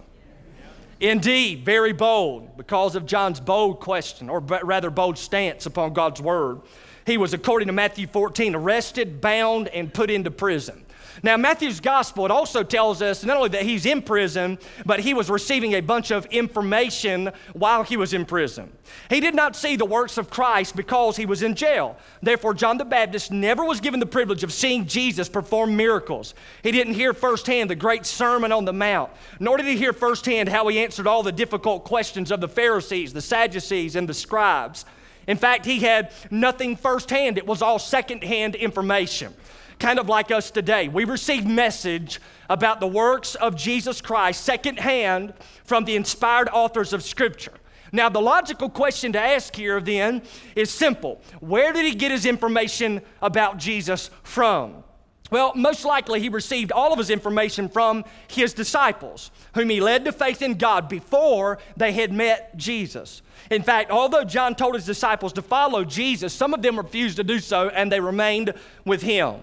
Indeed, 1.00 1.66
very 1.66 1.94
bold 1.94 2.58
because 2.58 2.96
of 2.96 3.08
John's 3.08 3.40
bold 3.40 3.80
question, 3.80 4.30
or 4.30 4.40
rather 4.40 4.92
bold 4.92 5.18
stance 5.18 5.66
upon 5.66 5.94
God's 5.94 6.22
word. 6.22 6.62
He 7.06 7.18
was, 7.18 7.34
according 7.34 7.68
to 7.68 7.74
Matthew 7.74 8.08
14, 8.08 8.56
arrested, 8.56 9.22
bound, 9.22 9.68
and 9.70 9.94
put 9.94 10.10
into 10.10 10.32
prison. 10.32 10.86
Now, 11.24 11.38
Matthew's 11.38 11.80
gospel, 11.80 12.26
it 12.26 12.32
also 12.32 12.64
tells 12.64 13.02
us 13.02 13.24
not 13.24 13.38
only 13.38 13.50
that 13.50 13.64
he's 13.64 13.86
in 13.86 14.02
prison, 14.02 14.58
but 14.86 15.02
he 15.02 15.14
was 15.14 15.30
receiving 15.30 15.74
a 15.74 15.82
bunch 15.82 16.12
of 16.12 16.26
information 16.28 17.32
while 17.54 17.84
he 17.84 17.98
was 17.98 18.14
in 18.14 18.26
prison. 18.26 18.72
He 19.10 19.20
did 19.20 19.36
not 19.36 19.56
see 19.56 19.76
the 19.76 19.86
works 19.86 20.18
of 20.18 20.30
Christ 20.30 20.76
because 20.76 21.18
he 21.18 21.26
was 21.26 21.44
in 21.44 21.54
jail. 21.54 21.98
Therefore, 22.22 22.54
John 22.54 22.78
the 22.78 22.86
Baptist 22.86 23.32
never 23.32 23.64
was 23.64 23.80
given 23.80 24.00
the 24.00 24.06
privilege 24.06 24.44
of 24.44 24.52
seeing 24.52 24.88
Jesus 24.88 25.30
perform 25.30 25.76
miracles. 25.76 26.34
He 26.64 26.72
didn't 26.72 26.96
hear 26.96 27.14
firsthand 27.14 27.70
the 27.70 27.76
great 27.76 28.06
Sermon 28.06 28.52
on 28.52 28.66
the 28.66 28.74
Mount, 28.74 29.12
nor 29.40 29.58
did 29.58 29.68
he 29.68 29.78
hear 29.78 29.94
firsthand 29.94 30.50
how 30.50 30.68
he 30.70 30.80
answered 30.80 31.08
all 31.08 31.24
the 31.24 31.32
difficult 31.32 31.84
questions 31.84 32.32
of 32.32 32.42
the 32.42 32.48
Pharisees, 32.48 33.14
the 33.14 33.22
Sadducees, 33.22 33.96
and 33.96 34.10
the 34.10 34.14
scribes. 34.14 34.86
In 35.28 35.38
fact, 35.38 35.66
he 35.66 35.80
had 35.80 36.12
nothing 36.30 36.76
firsthand, 36.76 37.38
it 37.38 37.46
was 37.46 37.62
all 37.62 37.80
secondhand 37.80 38.56
information. 38.56 39.34
Kind 39.80 39.98
of 39.98 40.08
like 40.08 40.30
us 40.30 40.52
today. 40.52 40.88
We 40.88 41.06
receive 41.06 41.46
message 41.46 42.22
about 42.50 42.80
the 42.80 42.88
works 42.88 43.34
of 43.36 43.56
Jesus 43.56 44.00
Christ 44.00 44.44
secondhand 44.44 45.34
from 45.64 45.86
the 45.86 45.96
inspired 45.96 46.50
authors 46.50 46.94
of 46.94 47.02
Scripture. 47.02 47.54
Now, 47.92 48.08
the 48.08 48.22
logical 48.22 48.70
question 48.70 49.12
to 49.14 49.20
ask 49.20 49.56
here 49.56 49.82
then 49.82 50.22
is 50.56 50.70
simple 50.70 51.22
Where 51.40 51.74
did 51.74 51.86
he 51.86 51.96
get 51.96 52.12
his 52.12 52.26
information 52.26 53.02
about 53.22 53.58
Jesus 53.58 54.10
from? 54.24 54.84
Well, 55.32 55.54
most 55.56 55.86
likely 55.86 56.20
he 56.20 56.28
received 56.28 56.74
all 56.74 56.92
of 56.92 57.00
his 57.00 57.10
information 57.10 57.70
from 57.70 58.04
his 58.28 58.54
disciples, 58.54 59.32
whom 59.56 59.70
he 59.70 59.80
led 59.80 60.04
to 60.06 60.12
faith 60.12 60.42
in 60.42 60.56
God 60.56 60.90
before 60.90 61.58
they 61.78 61.94
had 61.94 62.12
met 62.12 62.58
Jesus. 62.58 63.22
In 63.50 63.64
fact, 63.64 63.92
although 63.92 64.26
John 64.26 64.56
told 64.56 64.76
his 64.76 64.86
disciples 64.86 65.32
to 65.34 65.42
follow 65.42 65.86
Jesus, 65.86 66.34
some 66.34 66.54
of 66.54 66.62
them 66.62 66.78
refused 66.78 67.16
to 67.16 67.24
do 67.24 67.40
so 67.40 67.70
and 67.70 67.90
they 67.90 68.02
remained 68.02 68.54
with 68.86 69.02
him. 69.02 69.36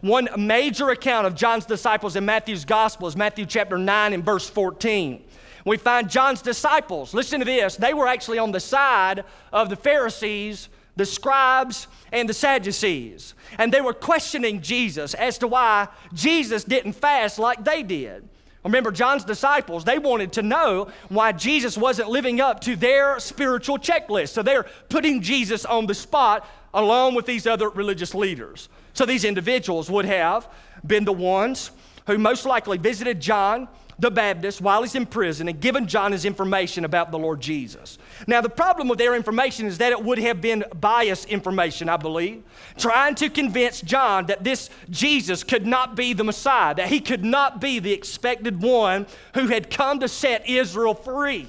One 0.00 0.28
major 0.38 0.90
account 0.90 1.26
of 1.26 1.34
John's 1.34 1.66
disciples 1.66 2.14
in 2.14 2.24
Matthew's 2.24 2.64
gospel 2.64 3.08
is 3.08 3.16
Matthew 3.16 3.44
chapter 3.44 3.76
9 3.76 4.12
and 4.12 4.24
verse 4.24 4.48
14. 4.48 5.22
We 5.64 5.76
find 5.76 6.08
John's 6.08 6.40
disciples, 6.40 7.14
listen 7.14 7.40
to 7.40 7.44
this, 7.44 7.76
they 7.76 7.94
were 7.94 8.06
actually 8.06 8.38
on 8.38 8.52
the 8.52 8.60
side 8.60 9.24
of 9.52 9.70
the 9.70 9.76
Pharisees 9.76 10.68
the 10.96 11.06
scribes 11.06 11.86
and 12.12 12.28
the 12.28 12.34
Sadducees. 12.34 13.34
And 13.58 13.72
they 13.72 13.80
were 13.80 13.94
questioning 13.94 14.60
Jesus 14.60 15.14
as 15.14 15.38
to 15.38 15.48
why 15.48 15.88
Jesus 16.12 16.64
didn't 16.64 16.92
fast 16.92 17.38
like 17.38 17.64
they 17.64 17.82
did. 17.82 18.28
Remember, 18.64 18.92
John's 18.92 19.24
disciples, 19.24 19.84
they 19.84 19.98
wanted 19.98 20.32
to 20.34 20.42
know 20.42 20.88
why 21.08 21.32
Jesus 21.32 21.76
wasn't 21.76 22.08
living 22.08 22.40
up 22.40 22.60
to 22.60 22.76
their 22.76 23.18
spiritual 23.18 23.76
checklist. 23.76 24.28
So 24.28 24.42
they're 24.42 24.66
putting 24.88 25.20
Jesus 25.20 25.64
on 25.64 25.86
the 25.86 25.94
spot 25.94 26.48
along 26.72 27.14
with 27.14 27.26
these 27.26 27.46
other 27.46 27.68
religious 27.70 28.14
leaders. 28.14 28.68
So 28.94 29.04
these 29.04 29.24
individuals 29.24 29.90
would 29.90 30.04
have 30.04 30.48
been 30.86 31.04
the 31.04 31.12
ones 31.12 31.72
who 32.06 32.18
most 32.18 32.46
likely 32.46 32.78
visited 32.78 33.20
John 33.20 33.68
the 34.02 34.10
Baptist 34.10 34.60
while 34.60 34.82
he's 34.82 34.96
in 34.96 35.06
prison 35.06 35.48
and 35.48 35.60
given 35.60 35.86
John 35.86 36.10
his 36.10 36.24
information 36.24 36.84
about 36.84 37.12
the 37.12 37.18
Lord 37.18 37.40
Jesus. 37.40 37.98
Now, 38.26 38.40
the 38.40 38.48
problem 38.48 38.88
with 38.88 38.98
their 38.98 39.14
information 39.14 39.66
is 39.66 39.78
that 39.78 39.92
it 39.92 40.04
would 40.04 40.18
have 40.18 40.40
been 40.40 40.64
biased 40.80 41.26
information, 41.26 41.88
I 41.88 41.96
believe, 41.96 42.42
trying 42.76 43.14
to 43.14 43.30
convince 43.30 43.80
John 43.80 44.26
that 44.26 44.42
this 44.42 44.70
Jesus 44.90 45.44
could 45.44 45.66
not 45.66 45.94
be 45.94 46.14
the 46.14 46.24
Messiah, 46.24 46.74
that 46.74 46.88
he 46.88 46.98
could 47.00 47.24
not 47.24 47.60
be 47.60 47.78
the 47.78 47.92
expected 47.92 48.60
one 48.60 49.06
who 49.34 49.46
had 49.46 49.70
come 49.70 50.00
to 50.00 50.08
set 50.08 50.48
Israel 50.48 50.94
free. 50.94 51.46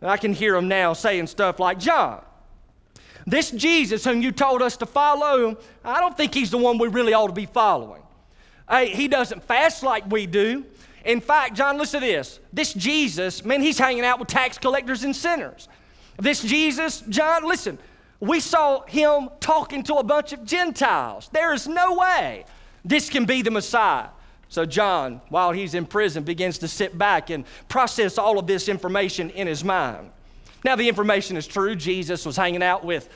And 0.00 0.10
I 0.10 0.16
can 0.16 0.32
hear 0.32 0.54
them 0.54 0.68
now 0.68 0.94
saying 0.94 1.26
stuff 1.26 1.60
like, 1.60 1.78
John, 1.78 2.24
this 3.26 3.50
Jesus 3.50 4.02
whom 4.02 4.22
you 4.22 4.32
told 4.32 4.62
us 4.62 4.78
to 4.78 4.86
follow, 4.86 5.58
I 5.84 6.00
don't 6.00 6.16
think 6.16 6.32
he's 6.32 6.50
the 6.50 6.58
one 6.58 6.78
we 6.78 6.88
really 6.88 7.12
ought 7.12 7.26
to 7.26 7.34
be 7.34 7.44
following. 7.44 8.02
Hey, 8.66 8.88
he 8.88 9.08
doesn't 9.08 9.42
fast 9.42 9.82
like 9.82 10.10
we 10.10 10.24
do. 10.24 10.64
In 11.06 11.20
fact, 11.20 11.54
John, 11.54 11.78
listen 11.78 12.00
to 12.00 12.06
this. 12.06 12.40
This 12.52 12.74
Jesus, 12.74 13.44
man, 13.44 13.62
he's 13.62 13.78
hanging 13.78 14.04
out 14.04 14.18
with 14.18 14.28
tax 14.28 14.58
collectors 14.58 15.04
and 15.04 15.14
sinners. 15.14 15.68
This 16.18 16.42
Jesus, 16.42 17.02
John, 17.08 17.46
listen, 17.46 17.78
we 18.18 18.40
saw 18.40 18.84
him 18.86 19.28
talking 19.38 19.84
to 19.84 19.94
a 19.94 20.02
bunch 20.02 20.32
of 20.32 20.44
Gentiles. 20.44 21.30
There 21.32 21.54
is 21.54 21.68
no 21.68 21.94
way 21.94 22.44
this 22.84 23.08
can 23.08 23.24
be 23.24 23.42
the 23.42 23.52
Messiah. 23.52 24.08
So, 24.48 24.64
John, 24.64 25.20
while 25.28 25.52
he's 25.52 25.74
in 25.74 25.86
prison, 25.86 26.24
begins 26.24 26.58
to 26.58 26.68
sit 26.68 26.96
back 26.96 27.30
and 27.30 27.44
process 27.68 28.18
all 28.18 28.38
of 28.38 28.46
this 28.46 28.68
information 28.68 29.30
in 29.30 29.46
his 29.46 29.62
mind. 29.62 30.10
Now, 30.64 30.74
the 30.74 30.88
information 30.88 31.36
is 31.36 31.46
true. 31.46 31.76
Jesus 31.76 32.26
was 32.26 32.36
hanging 32.36 32.62
out 32.62 32.84
with 32.84 33.08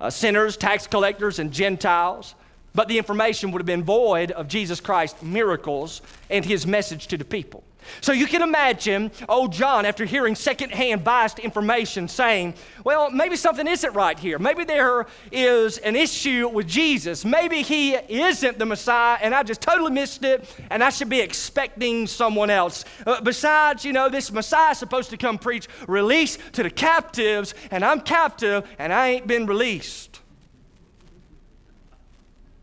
uh, 0.00 0.10
sinners, 0.10 0.56
tax 0.56 0.86
collectors, 0.86 1.38
and 1.38 1.52
Gentiles. 1.52 2.34
But 2.74 2.88
the 2.88 2.98
information 2.98 3.50
would 3.52 3.60
have 3.60 3.66
been 3.66 3.84
void 3.84 4.30
of 4.30 4.48
Jesus 4.48 4.80
Christ's 4.80 5.22
miracles 5.22 6.00
and 6.30 6.44
his 6.44 6.66
message 6.66 7.06
to 7.08 7.18
the 7.18 7.24
people. 7.24 7.64
So 8.00 8.12
you 8.12 8.26
can 8.26 8.42
imagine 8.42 9.10
old 9.28 9.52
John, 9.52 9.84
after 9.84 10.04
hearing 10.04 10.34
secondhand 10.34 11.04
biased 11.04 11.38
information, 11.38 12.08
saying, 12.08 12.54
Well, 12.84 13.10
maybe 13.10 13.36
something 13.36 13.66
isn't 13.66 13.92
right 13.94 14.18
here. 14.18 14.38
Maybe 14.38 14.64
there 14.64 15.06
is 15.30 15.78
an 15.78 15.96
issue 15.96 16.48
with 16.48 16.66
Jesus. 16.66 17.24
Maybe 17.24 17.62
he 17.62 17.94
isn't 17.94 18.58
the 18.58 18.66
Messiah, 18.66 19.18
and 19.20 19.34
I 19.34 19.42
just 19.42 19.60
totally 19.60 19.90
missed 19.90 20.24
it, 20.24 20.48
and 20.70 20.82
I 20.82 20.90
should 20.90 21.08
be 21.08 21.20
expecting 21.20 22.06
someone 22.06 22.50
else. 22.50 22.84
Uh, 23.06 23.20
besides, 23.20 23.84
you 23.84 23.92
know, 23.92 24.08
this 24.08 24.32
Messiah 24.32 24.72
is 24.72 24.78
supposed 24.78 25.10
to 25.10 25.16
come 25.16 25.38
preach 25.38 25.68
release 25.86 26.38
to 26.52 26.62
the 26.62 26.70
captives, 26.70 27.54
and 27.70 27.84
I'm 27.84 28.00
captive, 28.00 28.68
and 28.78 28.92
I 28.92 29.08
ain't 29.08 29.26
been 29.26 29.46
released. 29.46 30.21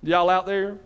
Y'all 0.01 0.29
out 0.29 0.45
there? 0.45 0.77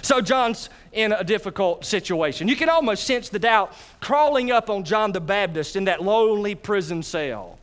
So 0.00 0.20
John's 0.20 0.70
in 0.92 1.12
a 1.12 1.24
difficult 1.24 1.84
situation. 1.84 2.48
You 2.48 2.56
can 2.56 2.68
almost 2.68 3.04
sense 3.04 3.28
the 3.28 3.38
doubt 3.38 3.74
crawling 4.00 4.50
up 4.50 4.70
on 4.70 4.84
John 4.84 5.12
the 5.12 5.20
Baptist 5.20 5.76
in 5.76 5.84
that 5.84 6.02
lonely 6.02 6.54
prison 6.54 7.02
cell. 7.02 7.58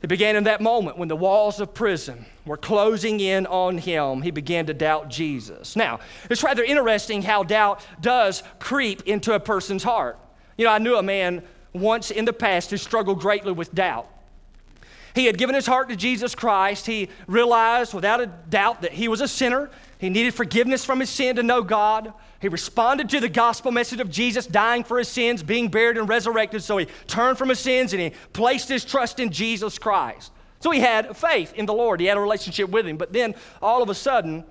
It 0.00 0.06
began 0.06 0.36
in 0.36 0.44
that 0.44 0.60
moment 0.60 0.96
when 0.96 1.08
the 1.08 1.16
walls 1.16 1.60
of 1.60 1.74
prison 1.74 2.24
were 2.46 2.56
closing 2.56 3.18
in 3.18 3.46
on 3.46 3.78
him. 3.78 4.22
He 4.22 4.30
began 4.30 4.66
to 4.66 4.74
doubt 4.74 5.08
Jesus. 5.08 5.74
Now, 5.74 5.98
it's 6.30 6.44
rather 6.44 6.62
interesting 6.62 7.22
how 7.22 7.42
doubt 7.42 7.84
does 8.00 8.44
creep 8.60 9.02
into 9.02 9.34
a 9.34 9.40
person's 9.40 9.82
heart. 9.82 10.18
You 10.56 10.66
know, 10.66 10.70
I 10.70 10.78
knew 10.78 10.94
a 10.96 11.02
man 11.02 11.42
once 11.72 12.10
in 12.12 12.24
the 12.24 12.32
past 12.32 12.70
who 12.70 12.76
struggled 12.76 13.20
greatly 13.20 13.52
with 13.52 13.74
doubt. 13.74 14.08
He 15.18 15.24
had 15.24 15.36
given 15.36 15.56
his 15.56 15.66
heart 15.66 15.88
to 15.88 15.96
Jesus 15.96 16.36
Christ. 16.36 16.86
He 16.86 17.08
realized 17.26 17.92
without 17.92 18.20
a 18.20 18.26
doubt 18.26 18.82
that 18.82 18.92
he 18.92 19.08
was 19.08 19.20
a 19.20 19.26
sinner. 19.26 19.68
He 19.98 20.10
needed 20.10 20.32
forgiveness 20.32 20.84
from 20.84 21.00
his 21.00 21.10
sin 21.10 21.34
to 21.34 21.42
know 21.42 21.60
God. 21.60 22.12
He 22.40 22.46
responded 22.46 23.08
to 23.08 23.18
the 23.18 23.28
gospel 23.28 23.72
message 23.72 23.98
of 23.98 24.10
Jesus 24.10 24.46
dying 24.46 24.84
for 24.84 24.96
his 24.96 25.08
sins, 25.08 25.42
being 25.42 25.70
buried 25.70 25.98
and 25.98 26.08
resurrected. 26.08 26.62
So 26.62 26.76
he 26.76 26.86
turned 27.08 27.36
from 27.36 27.48
his 27.48 27.58
sins 27.58 27.92
and 27.92 28.00
he 28.00 28.12
placed 28.32 28.68
his 28.68 28.84
trust 28.84 29.18
in 29.18 29.32
Jesus 29.32 29.76
Christ. 29.76 30.30
So 30.60 30.70
he 30.70 30.78
had 30.78 31.16
faith 31.16 31.52
in 31.54 31.66
the 31.66 31.74
Lord. 31.74 31.98
He 31.98 32.06
had 32.06 32.16
a 32.16 32.20
relationship 32.20 32.70
with 32.70 32.86
him. 32.86 32.96
But 32.96 33.12
then 33.12 33.34
all 33.60 33.82
of 33.82 33.88
a 33.88 33.96
sudden, 33.96 34.44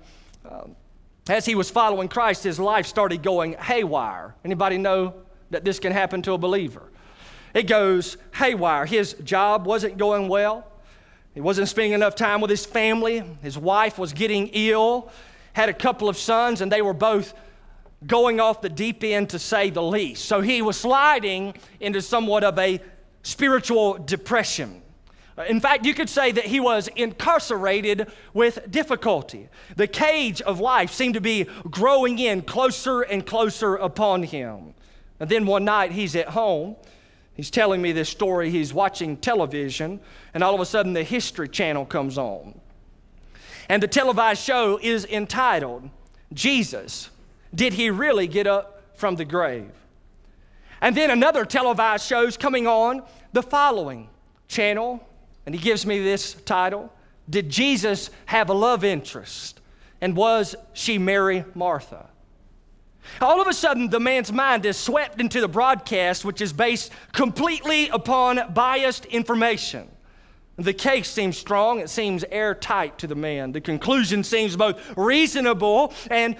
um, 0.44 0.76
as 1.30 1.46
he 1.46 1.54
was 1.54 1.70
following 1.70 2.08
Christ, 2.08 2.44
his 2.44 2.60
life 2.60 2.86
started 2.86 3.22
going 3.22 3.54
haywire. 3.54 4.34
Anybody 4.44 4.76
know 4.76 5.14
that 5.48 5.64
this 5.64 5.78
can 5.78 5.92
happen 5.92 6.20
to 6.22 6.32
a 6.32 6.38
believer? 6.38 6.90
It 7.54 7.64
goes 7.64 8.16
haywire. 8.34 8.86
His 8.86 9.14
job 9.14 9.66
wasn't 9.66 9.98
going 9.98 10.28
well. 10.28 10.66
He 11.34 11.40
wasn't 11.40 11.68
spending 11.68 11.92
enough 11.92 12.14
time 12.14 12.40
with 12.40 12.50
his 12.50 12.66
family. 12.66 13.22
His 13.42 13.56
wife 13.56 13.98
was 13.98 14.12
getting 14.12 14.48
ill, 14.48 15.10
had 15.52 15.68
a 15.68 15.74
couple 15.74 16.08
of 16.08 16.16
sons, 16.16 16.60
and 16.60 16.70
they 16.70 16.82
were 16.82 16.94
both 16.94 17.34
going 18.06 18.40
off 18.40 18.60
the 18.60 18.68
deep 18.68 19.02
end 19.02 19.30
to 19.30 19.38
say 19.38 19.70
the 19.70 19.82
least. 19.82 20.24
So 20.24 20.40
he 20.40 20.62
was 20.62 20.76
sliding 20.76 21.54
into 21.80 22.00
somewhat 22.00 22.44
of 22.44 22.58
a 22.58 22.80
spiritual 23.22 23.94
depression. 23.94 24.82
In 25.48 25.60
fact, 25.60 25.86
you 25.86 25.94
could 25.94 26.08
say 26.08 26.32
that 26.32 26.46
he 26.46 26.58
was 26.58 26.88
incarcerated 26.96 28.10
with 28.34 28.68
difficulty. 28.70 29.48
The 29.76 29.86
cage 29.86 30.40
of 30.40 30.58
life 30.58 30.92
seemed 30.92 31.14
to 31.14 31.20
be 31.20 31.44
growing 31.70 32.18
in 32.18 32.42
closer 32.42 33.02
and 33.02 33.24
closer 33.24 33.76
upon 33.76 34.24
him. 34.24 34.74
And 35.20 35.30
then 35.30 35.46
one 35.46 35.64
night 35.64 35.92
he's 35.92 36.16
at 36.16 36.30
home 36.30 36.76
He's 37.38 37.52
telling 37.52 37.80
me 37.80 37.92
this 37.92 38.08
story. 38.08 38.50
He's 38.50 38.74
watching 38.74 39.16
television, 39.16 40.00
and 40.34 40.42
all 40.42 40.56
of 40.56 40.60
a 40.60 40.66
sudden 40.66 40.92
the 40.92 41.04
History 41.04 41.48
Channel 41.48 41.86
comes 41.86 42.18
on. 42.18 42.60
And 43.68 43.80
the 43.80 43.86
televised 43.86 44.42
show 44.42 44.76
is 44.82 45.04
entitled, 45.04 45.88
Jesus, 46.32 47.10
Did 47.54 47.74
He 47.74 47.90
Really 47.90 48.26
Get 48.26 48.48
Up 48.48 48.82
from 48.96 49.14
the 49.14 49.24
Grave? 49.24 49.70
And 50.80 50.96
then 50.96 51.12
another 51.12 51.44
televised 51.44 52.04
show 52.04 52.24
is 52.24 52.36
coming 52.36 52.66
on, 52.66 53.04
the 53.32 53.44
following 53.44 54.08
channel, 54.48 55.06
and 55.46 55.54
he 55.54 55.60
gives 55.60 55.86
me 55.86 56.02
this 56.02 56.34
title 56.44 56.92
Did 57.30 57.50
Jesus 57.50 58.10
Have 58.26 58.50
a 58.50 58.54
Love 58.54 58.82
Interest? 58.82 59.60
And 60.00 60.16
was 60.16 60.56
she 60.72 60.98
Mary 60.98 61.44
Martha? 61.54 62.08
All 63.20 63.40
of 63.40 63.48
a 63.48 63.52
sudden, 63.52 63.90
the 63.90 64.00
man's 64.00 64.32
mind 64.32 64.64
is 64.66 64.76
swept 64.76 65.20
into 65.20 65.40
the 65.40 65.48
broadcast, 65.48 66.24
which 66.24 66.40
is 66.40 66.52
based 66.52 66.92
completely 67.12 67.88
upon 67.88 68.52
biased 68.52 69.04
information. 69.06 69.88
The 70.56 70.72
case 70.72 71.08
seems 71.08 71.38
strong, 71.38 71.78
it 71.78 71.88
seems 71.88 72.24
airtight 72.30 72.98
to 72.98 73.06
the 73.06 73.14
man. 73.14 73.52
The 73.52 73.60
conclusion 73.60 74.24
seems 74.24 74.56
both 74.56 74.96
reasonable 74.96 75.92
and 76.10 76.36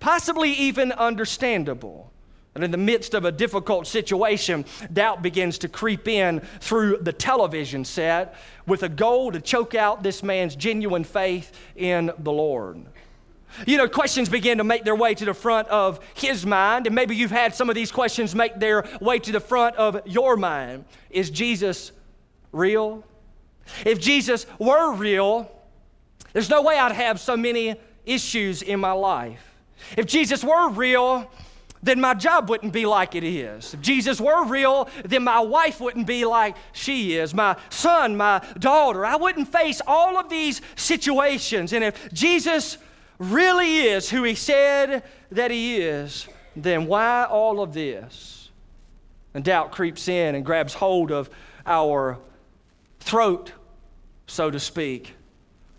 possibly 0.00 0.50
even 0.52 0.90
understandable. 0.92 2.10
And 2.56 2.64
in 2.64 2.72
the 2.72 2.78
midst 2.78 3.14
of 3.14 3.24
a 3.24 3.30
difficult 3.30 3.86
situation, 3.86 4.64
doubt 4.92 5.22
begins 5.22 5.56
to 5.58 5.68
creep 5.68 6.08
in 6.08 6.40
through 6.58 6.98
the 7.00 7.12
television 7.12 7.84
set 7.84 8.34
with 8.66 8.82
a 8.82 8.88
goal 8.88 9.30
to 9.30 9.40
choke 9.40 9.76
out 9.76 10.02
this 10.02 10.24
man's 10.24 10.56
genuine 10.56 11.04
faith 11.04 11.56
in 11.76 12.10
the 12.18 12.32
Lord. 12.32 12.86
You 13.66 13.76
know, 13.76 13.88
questions 13.88 14.28
begin 14.28 14.58
to 14.58 14.64
make 14.64 14.84
their 14.84 14.94
way 14.94 15.14
to 15.14 15.24
the 15.24 15.34
front 15.34 15.68
of 15.68 16.00
his 16.14 16.46
mind, 16.46 16.86
and 16.86 16.94
maybe 16.94 17.16
you've 17.16 17.30
had 17.30 17.54
some 17.54 17.68
of 17.68 17.74
these 17.74 17.92
questions 17.92 18.34
make 18.34 18.58
their 18.58 18.84
way 19.00 19.18
to 19.18 19.32
the 19.32 19.40
front 19.40 19.76
of 19.76 20.00
your 20.06 20.36
mind. 20.36 20.84
Is 21.10 21.30
Jesus 21.30 21.92
real? 22.52 23.04
If 23.84 24.00
Jesus 24.00 24.46
were 24.58 24.94
real, 24.94 25.50
there's 26.32 26.50
no 26.50 26.62
way 26.62 26.78
I'd 26.78 26.92
have 26.92 27.20
so 27.20 27.36
many 27.36 27.76
issues 28.04 28.62
in 28.62 28.80
my 28.80 28.92
life. 28.92 29.42
If 29.96 30.06
Jesus 30.06 30.44
were 30.44 30.70
real, 30.70 31.30
then 31.82 32.00
my 32.00 32.14
job 32.14 32.50
wouldn't 32.50 32.72
be 32.72 32.84
like 32.84 33.14
it 33.14 33.24
is. 33.24 33.74
If 33.74 33.80
Jesus 33.80 34.20
were 34.20 34.44
real, 34.44 34.88
then 35.04 35.24
my 35.24 35.40
wife 35.40 35.80
wouldn't 35.80 36.06
be 36.06 36.24
like 36.24 36.56
she 36.72 37.16
is, 37.16 37.32
my 37.34 37.56
son, 37.70 38.16
my 38.16 38.44
daughter. 38.58 39.06
I 39.06 39.16
wouldn't 39.16 39.50
face 39.50 39.80
all 39.86 40.18
of 40.18 40.28
these 40.28 40.60
situations. 40.76 41.72
And 41.72 41.82
if 41.82 42.12
Jesus 42.12 42.76
really 43.20 43.80
is 43.80 44.10
who 44.10 44.24
he 44.24 44.34
said 44.34 45.04
that 45.30 45.52
he 45.52 45.76
is, 45.76 46.26
then 46.56 46.86
why 46.86 47.24
all 47.24 47.60
of 47.60 47.72
this? 47.74 48.48
And 49.34 49.44
doubt 49.44 49.70
creeps 49.70 50.08
in 50.08 50.34
and 50.34 50.44
grabs 50.44 50.74
hold 50.74 51.12
of 51.12 51.30
our 51.64 52.18
throat, 52.98 53.52
so 54.26 54.50
to 54.50 54.58
speak, 54.58 55.14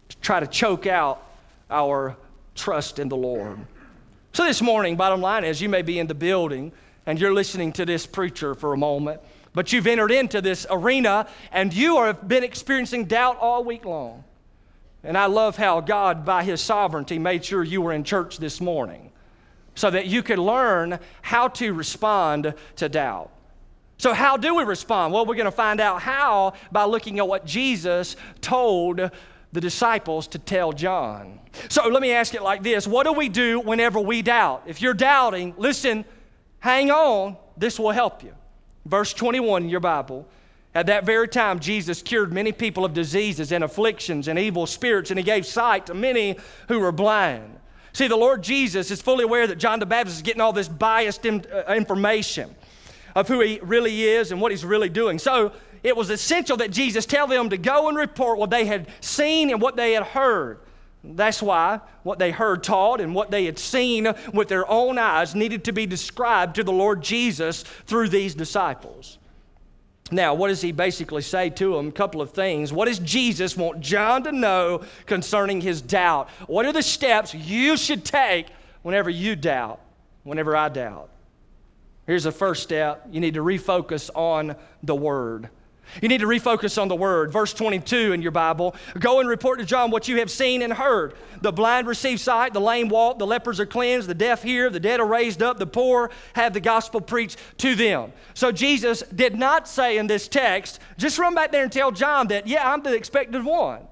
to 0.09 0.17
try 0.17 0.39
to 0.39 0.47
choke 0.47 0.87
out 0.87 1.27
our 1.69 2.15
trust 2.55 2.99
in 2.99 3.09
the 3.09 3.17
Lord. 3.17 3.59
So, 4.33 4.45
this 4.45 4.61
morning, 4.61 4.95
bottom 4.95 5.19
line 5.19 5.43
is 5.43 5.61
you 5.61 5.67
may 5.67 5.81
be 5.81 5.99
in 5.99 6.07
the 6.07 6.15
building 6.15 6.71
and 7.05 7.19
you're 7.19 7.33
listening 7.33 7.73
to 7.73 7.85
this 7.85 8.05
preacher 8.05 8.55
for 8.55 8.71
a 8.71 8.77
moment, 8.77 9.19
but 9.53 9.73
you've 9.73 9.87
entered 9.87 10.11
into 10.11 10.39
this 10.39 10.65
arena 10.69 11.27
and 11.51 11.73
you 11.73 12.01
have 12.01 12.27
been 12.27 12.43
experiencing 12.43 13.05
doubt 13.05 13.37
all 13.39 13.63
week 13.63 13.83
long. 13.83 14.23
And 15.03 15.17
I 15.17 15.25
love 15.25 15.57
how 15.57 15.81
God, 15.81 16.25
by 16.25 16.43
His 16.43 16.61
sovereignty, 16.61 17.17
made 17.17 17.43
sure 17.43 17.63
you 17.63 17.81
were 17.81 17.93
in 17.93 18.03
church 18.03 18.37
this 18.37 18.61
morning 18.61 19.11
so 19.75 19.89
that 19.89 20.05
you 20.05 20.21
could 20.21 20.39
learn 20.39 20.99
how 21.21 21.47
to 21.47 21.73
respond 21.73 22.53
to 22.75 22.89
doubt. 22.89 23.31
So, 23.97 24.13
how 24.13 24.37
do 24.37 24.55
we 24.55 24.63
respond? 24.63 25.13
Well, 25.13 25.25
we're 25.25 25.35
going 25.35 25.45
to 25.45 25.51
find 25.51 25.79
out 25.79 26.01
how 26.01 26.53
by 26.71 26.85
looking 26.85 27.19
at 27.19 27.27
what 27.27 27.45
Jesus 27.45 28.15
told 28.41 29.11
the 29.53 29.61
disciples 29.61 30.27
to 30.29 30.39
tell 30.39 30.71
John. 30.71 31.39
So, 31.69 31.87
let 31.87 32.01
me 32.01 32.11
ask 32.11 32.33
it 32.33 32.41
like 32.41 32.63
this 32.63 32.87
What 32.87 33.05
do 33.05 33.13
we 33.13 33.29
do 33.29 33.59
whenever 33.59 33.99
we 33.99 34.21
doubt? 34.21 34.63
If 34.65 34.81
you're 34.81 34.93
doubting, 34.93 35.53
listen, 35.57 36.05
hang 36.59 36.89
on, 36.89 37.37
this 37.57 37.79
will 37.79 37.91
help 37.91 38.23
you. 38.23 38.33
Verse 38.85 39.13
21 39.13 39.63
in 39.63 39.69
your 39.69 39.79
Bible. 39.79 40.27
At 40.73 40.85
that 40.85 41.05
very 41.05 41.27
time, 41.27 41.59
Jesus 41.59 42.01
cured 42.01 42.31
many 42.31 42.51
people 42.51 42.85
of 42.85 42.93
diseases 42.93 43.51
and 43.51 43.63
afflictions 43.63 44.27
and 44.27 44.39
evil 44.39 44.65
spirits, 44.65 45.11
and 45.11 45.19
he 45.19 45.23
gave 45.23 45.45
sight 45.45 45.87
to 45.87 45.93
many 45.93 46.37
who 46.69 46.79
were 46.79 46.93
blind. 46.93 47.59
See, 47.93 48.07
the 48.07 48.15
Lord 48.15 48.41
Jesus 48.41 48.89
is 48.89 49.01
fully 49.01 49.25
aware 49.25 49.47
that 49.47 49.57
John 49.57 49.79
the 49.79 49.85
Baptist 49.85 50.17
is 50.17 50.21
getting 50.21 50.41
all 50.41 50.53
this 50.53 50.69
biased 50.69 51.25
uh, 51.25 51.63
information 51.69 52.55
of 53.15 53.27
who 53.27 53.41
he 53.41 53.59
really 53.61 54.03
is 54.03 54.31
and 54.31 54.39
what 54.39 54.51
he's 54.51 54.63
really 54.63 54.87
doing. 54.87 55.19
So 55.19 55.51
it 55.83 55.97
was 55.97 56.09
essential 56.09 56.55
that 56.57 56.71
Jesus 56.71 57.05
tell 57.05 57.27
them 57.27 57.49
to 57.49 57.57
go 57.57 57.89
and 57.89 57.97
report 57.97 58.37
what 58.37 58.49
they 58.49 58.65
had 58.65 58.87
seen 59.01 59.49
and 59.49 59.61
what 59.61 59.75
they 59.75 59.91
had 59.91 60.03
heard. 60.03 60.59
That's 61.03 61.41
why 61.41 61.81
what 62.03 62.19
they 62.19 62.31
heard 62.31 62.63
taught 62.63 63.01
and 63.01 63.13
what 63.13 63.31
they 63.31 63.45
had 63.45 63.57
seen 63.59 64.13
with 64.33 64.47
their 64.47 64.69
own 64.69 64.97
eyes 64.97 65.33
needed 65.35 65.65
to 65.65 65.73
be 65.73 65.85
described 65.85 66.55
to 66.55 66.63
the 66.63 66.71
Lord 66.71 67.01
Jesus 67.01 67.63
through 67.63 68.09
these 68.09 68.35
disciples. 68.35 69.17
Now, 70.11 70.33
what 70.33 70.49
does 70.49 70.61
he 70.61 70.73
basically 70.73 71.21
say 71.21 71.49
to 71.51 71.75
them? 71.75 71.87
A 71.87 71.91
couple 71.91 72.21
of 72.21 72.31
things. 72.31 72.73
What 72.73 72.87
does 72.87 72.99
Jesus 72.99 73.55
want 73.55 73.79
John 73.79 74.23
to 74.23 74.31
know 74.33 74.83
concerning 75.05 75.61
his 75.61 75.81
doubt? 75.81 76.29
What 76.47 76.65
are 76.65 76.73
the 76.73 76.83
steps 76.83 77.33
you 77.33 77.77
should 77.77 78.03
take 78.03 78.47
whenever 78.81 79.09
you 79.09 79.37
doubt, 79.37 79.79
whenever 80.23 80.55
I 80.55 80.67
doubt? 80.67 81.09
Here's 82.05 82.25
the 82.25 82.31
first 82.31 82.63
step 82.63 83.07
you 83.09 83.21
need 83.21 83.35
to 83.35 83.41
refocus 83.41 84.09
on 84.13 84.55
the 84.83 84.95
Word. 84.95 85.49
You 86.01 86.07
need 86.07 86.19
to 86.19 86.27
refocus 86.27 86.81
on 86.81 86.87
the 86.87 86.95
word. 86.95 87.31
Verse 87.31 87.53
22 87.53 88.13
in 88.13 88.21
your 88.21 88.31
Bible 88.31 88.75
Go 88.99 89.19
and 89.19 89.27
report 89.27 89.59
to 89.59 89.65
John 89.65 89.91
what 89.91 90.07
you 90.07 90.19
have 90.19 90.31
seen 90.31 90.61
and 90.61 90.73
heard. 90.73 91.15
The 91.41 91.51
blind 91.51 91.87
receive 91.87 92.19
sight, 92.19 92.53
the 92.53 92.61
lame 92.61 92.89
walk, 92.89 93.19
the 93.19 93.27
lepers 93.27 93.59
are 93.59 93.65
cleansed, 93.65 94.07
the 94.07 94.13
deaf 94.13 94.43
hear, 94.43 94.69
the 94.69 94.79
dead 94.79 94.99
are 94.99 95.07
raised 95.07 95.41
up, 95.41 95.57
the 95.57 95.67
poor 95.67 96.11
have 96.33 96.53
the 96.53 96.59
gospel 96.59 97.01
preached 97.01 97.37
to 97.57 97.75
them. 97.75 98.13
So 98.33 98.51
Jesus 98.51 99.01
did 99.13 99.35
not 99.35 99.67
say 99.67 99.97
in 99.97 100.07
this 100.07 100.27
text, 100.27 100.79
just 100.97 101.17
run 101.17 101.33
back 101.33 101.51
there 101.51 101.63
and 101.63 101.71
tell 101.71 101.91
John 101.91 102.27
that, 102.27 102.47
yeah, 102.47 102.71
I'm 102.71 102.83
the 102.83 102.93
expected 102.93 103.43
one. 103.43 103.87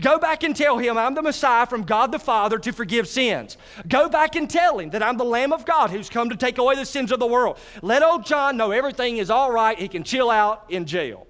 Go 0.00 0.18
back 0.18 0.42
and 0.42 0.56
tell 0.56 0.78
him 0.78 0.96
I'm 0.96 1.14
the 1.14 1.22
Messiah 1.22 1.66
from 1.66 1.82
God 1.82 2.10
the 2.10 2.18
Father 2.18 2.58
to 2.58 2.72
forgive 2.72 3.06
sins. 3.06 3.56
Go 3.86 4.08
back 4.08 4.34
and 4.34 4.48
tell 4.48 4.78
him 4.78 4.90
that 4.90 5.02
I'm 5.02 5.18
the 5.18 5.24
Lamb 5.24 5.52
of 5.52 5.66
God 5.66 5.90
who's 5.90 6.08
come 6.08 6.30
to 6.30 6.36
take 6.36 6.58
away 6.58 6.74
the 6.74 6.86
sins 6.86 7.12
of 7.12 7.20
the 7.20 7.26
world. 7.26 7.58
Let 7.82 8.02
old 8.02 8.24
John 8.24 8.56
know 8.56 8.70
everything 8.70 9.18
is 9.18 9.30
all 9.30 9.52
right. 9.52 9.78
He 9.78 9.88
can 9.88 10.02
chill 10.02 10.30
out 10.30 10.64
in 10.70 10.86
jail. 10.86 11.26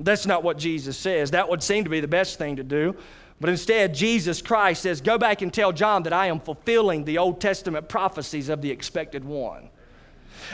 That's 0.00 0.26
not 0.26 0.42
what 0.42 0.58
Jesus 0.58 0.96
says. 0.96 1.32
That 1.32 1.48
would 1.48 1.62
seem 1.62 1.84
to 1.84 1.90
be 1.90 2.00
the 2.00 2.08
best 2.08 2.38
thing 2.38 2.56
to 2.56 2.64
do. 2.64 2.96
But 3.40 3.50
instead, 3.50 3.94
Jesus 3.94 4.42
Christ 4.42 4.82
says, 4.82 5.00
Go 5.00 5.18
back 5.18 5.42
and 5.42 5.52
tell 5.52 5.72
John 5.72 6.02
that 6.04 6.12
I 6.12 6.26
am 6.26 6.40
fulfilling 6.40 7.04
the 7.04 7.18
Old 7.18 7.40
Testament 7.40 7.88
prophecies 7.88 8.48
of 8.48 8.62
the 8.62 8.70
expected 8.70 9.24
one. 9.24 9.70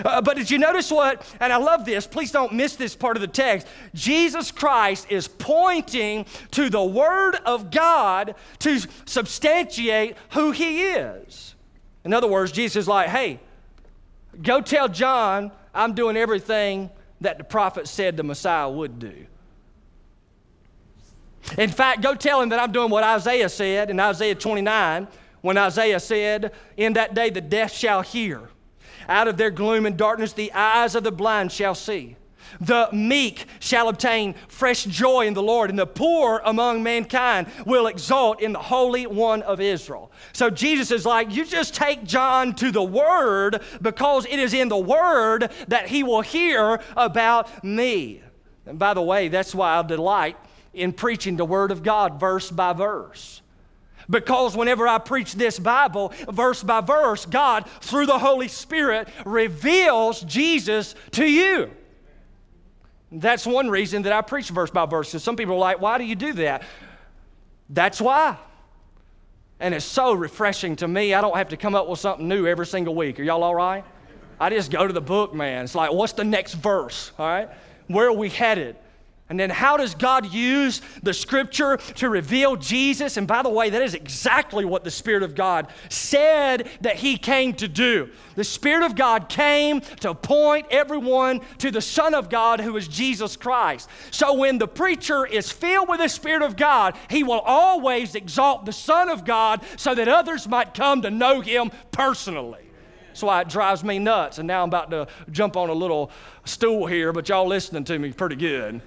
Uh, 0.04 0.20
but 0.20 0.36
did 0.36 0.50
you 0.50 0.58
notice 0.58 0.90
what? 0.90 1.24
And 1.40 1.52
I 1.52 1.56
love 1.56 1.84
this. 1.84 2.06
Please 2.06 2.32
don't 2.32 2.52
miss 2.52 2.76
this 2.76 2.96
part 2.96 3.16
of 3.16 3.20
the 3.20 3.28
text. 3.28 3.66
Jesus 3.94 4.50
Christ 4.50 5.06
is 5.10 5.28
pointing 5.28 6.26
to 6.52 6.68
the 6.68 6.82
Word 6.82 7.36
of 7.46 7.70
God 7.70 8.34
to 8.60 8.80
substantiate 9.04 10.16
who 10.30 10.50
He 10.50 10.82
is. 10.82 11.54
In 12.04 12.12
other 12.12 12.28
words, 12.28 12.52
Jesus 12.52 12.76
is 12.76 12.88
like, 12.88 13.08
hey, 13.08 13.40
go 14.42 14.60
tell 14.60 14.88
John 14.88 15.52
I'm 15.74 15.94
doing 15.94 16.16
everything 16.16 16.90
that 17.20 17.38
the 17.38 17.44
prophet 17.44 17.88
said 17.88 18.16
the 18.16 18.22
Messiah 18.22 18.68
would 18.68 18.98
do. 18.98 19.26
In 21.58 21.70
fact, 21.70 22.02
go 22.02 22.14
tell 22.14 22.40
him 22.40 22.48
that 22.50 22.60
I'm 22.60 22.72
doing 22.72 22.90
what 22.90 23.04
Isaiah 23.04 23.48
said 23.48 23.90
in 23.90 24.00
Isaiah 24.00 24.34
29 24.34 25.08
when 25.42 25.58
Isaiah 25.58 26.00
said, 26.00 26.52
In 26.76 26.94
that 26.94 27.14
day 27.14 27.30
the 27.30 27.40
deaf 27.40 27.72
shall 27.72 28.02
hear. 28.02 28.48
Out 29.08 29.28
of 29.28 29.36
their 29.36 29.50
gloom 29.50 29.84
and 29.84 29.96
darkness 29.96 30.32
the 30.32 30.52
eyes 30.52 30.94
of 30.94 31.04
the 31.04 31.12
blind 31.12 31.52
shall 31.52 31.74
see. 31.74 32.16
The 32.60 32.88
meek 32.92 33.46
shall 33.58 33.88
obtain 33.88 34.34
fresh 34.48 34.84
joy 34.84 35.26
in 35.26 35.34
the 35.34 35.42
Lord, 35.42 35.70
and 35.70 35.78
the 35.78 35.86
poor 35.86 36.40
among 36.44 36.82
mankind 36.82 37.48
will 37.66 37.88
exult 37.88 38.40
in 38.40 38.52
the 38.52 38.60
Holy 38.60 39.06
One 39.06 39.42
of 39.42 39.60
Israel. 39.60 40.10
So 40.32 40.50
Jesus 40.50 40.90
is 40.90 41.04
like, 41.04 41.34
you 41.34 41.44
just 41.44 41.74
take 41.74 42.04
John 42.04 42.54
to 42.54 42.70
the 42.70 42.82
Word 42.82 43.60
because 43.82 44.26
it 44.26 44.38
is 44.38 44.54
in 44.54 44.68
the 44.68 44.78
Word 44.78 45.50
that 45.68 45.88
he 45.88 46.02
will 46.02 46.20
hear 46.20 46.80
about 46.96 47.64
me. 47.64 48.22
And 48.66 48.78
by 48.78 48.94
the 48.94 49.02
way, 49.02 49.28
that's 49.28 49.54
why 49.54 49.76
I 49.76 49.82
delight 49.82 50.36
in 50.74 50.92
preaching 50.92 51.36
the 51.36 51.44
Word 51.44 51.70
of 51.70 51.82
God 51.82 52.20
verse 52.20 52.50
by 52.50 52.72
verse. 52.72 53.40
Because 54.08 54.56
whenever 54.56 54.86
I 54.86 54.98
preach 54.98 55.34
this 55.34 55.58
Bible, 55.58 56.12
verse 56.28 56.62
by 56.62 56.80
verse, 56.80 57.24
God, 57.24 57.68
through 57.80 58.06
the 58.06 58.18
Holy 58.18 58.48
Spirit, 58.48 59.08
reveals 59.24 60.20
Jesus 60.22 60.94
to 61.12 61.24
you. 61.24 61.70
That's 63.10 63.46
one 63.46 63.70
reason 63.70 64.02
that 64.02 64.12
I 64.12 64.20
preach 64.20 64.50
verse 64.50 64.70
by 64.70 64.86
verse. 64.86 65.10
Because 65.10 65.22
some 65.22 65.36
people 65.36 65.54
are 65.54 65.58
like, 65.58 65.80
why 65.80 65.98
do 65.98 66.04
you 66.04 66.16
do 66.16 66.32
that? 66.34 66.64
That's 67.70 68.00
why. 68.00 68.36
And 69.60 69.72
it's 69.72 69.84
so 69.84 70.12
refreshing 70.12 70.76
to 70.76 70.88
me. 70.88 71.14
I 71.14 71.20
don't 71.20 71.36
have 71.36 71.50
to 71.50 71.56
come 71.56 71.74
up 71.74 71.88
with 71.88 72.00
something 72.00 72.28
new 72.28 72.46
every 72.46 72.66
single 72.66 72.94
week. 72.94 73.18
Are 73.20 73.22
y'all 73.22 73.42
all 73.42 73.54
right? 73.54 73.84
I 74.38 74.50
just 74.50 74.70
go 74.70 74.86
to 74.86 74.92
the 74.92 75.00
book, 75.00 75.32
man. 75.32 75.64
It's 75.64 75.74
like, 75.74 75.92
what's 75.92 76.12
the 76.12 76.24
next 76.24 76.54
verse? 76.54 77.12
All 77.18 77.26
right? 77.26 77.48
Where 77.86 78.08
are 78.08 78.12
we 78.12 78.28
headed? 78.28 78.76
And 79.30 79.40
then, 79.40 79.48
how 79.48 79.78
does 79.78 79.94
God 79.94 80.34
use 80.34 80.82
the 81.02 81.14
scripture 81.14 81.78
to 81.78 82.10
reveal 82.10 82.56
Jesus? 82.56 83.16
And 83.16 83.26
by 83.26 83.42
the 83.42 83.48
way, 83.48 83.70
that 83.70 83.80
is 83.80 83.94
exactly 83.94 84.66
what 84.66 84.84
the 84.84 84.90
Spirit 84.90 85.22
of 85.22 85.34
God 85.34 85.68
said 85.88 86.68
that 86.82 86.96
He 86.96 87.16
came 87.16 87.54
to 87.54 87.66
do. 87.66 88.10
The 88.34 88.44
Spirit 88.44 88.84
of 88.84 88.94
God 88.94 89.30
came 89.30 89.80
to 90.00 90.12
point 90.12 90.66
everyone 90.70 91.40
to 91.56 91.70
the 91.70 91.80
Son 91.80 92.12
of 92.12 92.28
God, 92.28 92.60
who 92.60 92.76
is 92.76 92.86
Jesus 92.86 93.34
Christ. 93.34 93.88
So, 94.10 94.34
when 94.34 94.58
the 94.58 94.68
preacher 94.68 95.24
is 95.24 95.50
filled 95.50 95.88
with 95.88 96.00
the 96.00 96.08
Spirit 96.08 96.42
of 96.42 96.54
God, 96.54 96.94
he 97.08 97.22
will 97.22 97.40
always 97.40 98.14
exalt 98.14 98.66
the 98.66 98.72
Son 98.74 99.08
of 99.08 99.24
God 99.24 99.62
so 99.78 99.94
that 99.94 100.06
others 100.06 100.46
might 100.46 100.74
come 100.74 101.00
to 101.00 101.10
know 101.10 101.40
Him 101.40 101.70
personally. 101.92 102.60
That's 103.06 103.22
why 103.22 103.40
it 103.40 103.48
drives 103.48 103.82
me 103.82 103.98
nuts. 103.98 104.36
And 104.36 104.46
now 104.46 104.62
I'm 104.62 104.68
about 104.68 104.90
to 104.90 105.06
jump 105.30 105.56
on 105.56 105.70
a 105.70 105.74
little 105.74 106.10
stool 106.44 106.84
here, 106.84 107.10
but 107.10 107.26
y'all 107.30 107.46
listening 107.46 107.84
to 107.84 107.98
me 107.98 108.12
pretty 108.12 108.36
good 108.36 108.82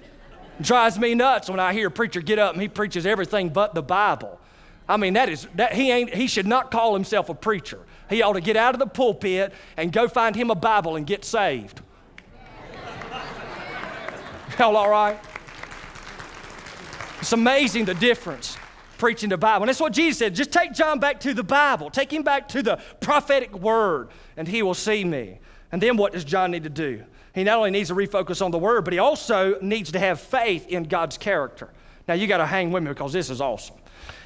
drives 0.60 0.98
me 0.98 1.14
nuts 1.14 1.48
when 1.48 1.60
I 1.60 1.72
hear 1.72 1.88
a 1.88 1.90
preacher 1.90 2.20
get 2.20 2.38
up 2.38 2.52
and 2.52 2.62
he 2.62 2.68
preaches 2.68 3.06
everything 3.06 3.50
but 3.50 3.74
the 3.74 3.82
Bible. 3.82 4.40
I 4.88 4.96
mean, 4.96 5.14
that 5.14 5.28
is 5.28 5.46
that 5.54 5.74
he 5.74 5.90
ain't 5.90 6.14
he 6.14 6.26
should 6.26 6.46
not 6.46 6.70
call 6.70 6.94
himself 6.94 7.28
a 7.28 7.34
preacher. 7.34 7.80
He 8.08 8.22
ought 8.22 8.32
to 8.32 8.40
get 8.40 8.56
out 8.56 8.74
of 8.74 8.78
the 8.78 8.86
pulpit 8.86 9.52
and 9.76 9.92
go 9.92 10.08
find 10.08 10.34
him 10.34 10.50
a 10.50 10.54
Bible 10.54 10.96
and 10.96 11.06
get 11.06 11.24
saved. 11.24 11.82
Y'all 14.58 14.76
all 14.76 14.90
right? 14.90 15.18
It's 17.20 17.32
amazing 17.32 17.84
the 17.84 17.94
difference 17.94 18.56
preaching 18.96 19.28
the 19.28 19.38
Bible. 19.38 19.64
And 19.64 19.68
that's 19.68 19.80
what 19.80 19.92
Jesus 19.92 20.18
said. 20.18 20.34
Just 20.34 20.52
take 20.52 20.72
John 20.72 20.98
back 20.98 21.20
to 21.20 21.34
the 21.34 21.44
Bible. 21.44 21.90
Take 21.90 22.12
him 22.12 22.22
back 22.22 22.48
to 22.48 22.62
the 22.62 22.80
prophetic 23.00 23.56
word, 23.56 24.08
and 24.36 24.48
he 24.48 24.62
will 24.62 24.74
see 24.74 25.04
me. 25.04 25.38
And 25.70 25.82
then 25.82 25.96
what 25.96 26.12
does 26.12 26.24
John 26.24 26.50
need 26.50 26.64
to 26.64 26.70
do? 26.70 27.04
He 27.38 27.44
not 27.44 27.58
only 27.58 27.70
needs 27.70 27.88
to 27.88 27.94
refocus 27.94 28.44
on 28.44 28.50
the 28.50 28.58
word, 28.58 28.84
but 28.84 28.92
he 28.92 28.98
also 28.98 29.60
needs 29.60 29.92
to 29.92 29.98
have 29.98 30.20
faith 30.20 30.66
in 30.66 30.82
God's 30.84 31.16
character. 31.16 31.70
Now, 32.08 32.14
you 32.14 32.26
got 32.26 32.38
to 32.38 32.46
hang 32.46 32.72
with 32.72 32.82
me 32.82 32.88
because 32.88 33.12
this 33.12 33.30
is 33.30 33.40
awesome. 33.40 33.76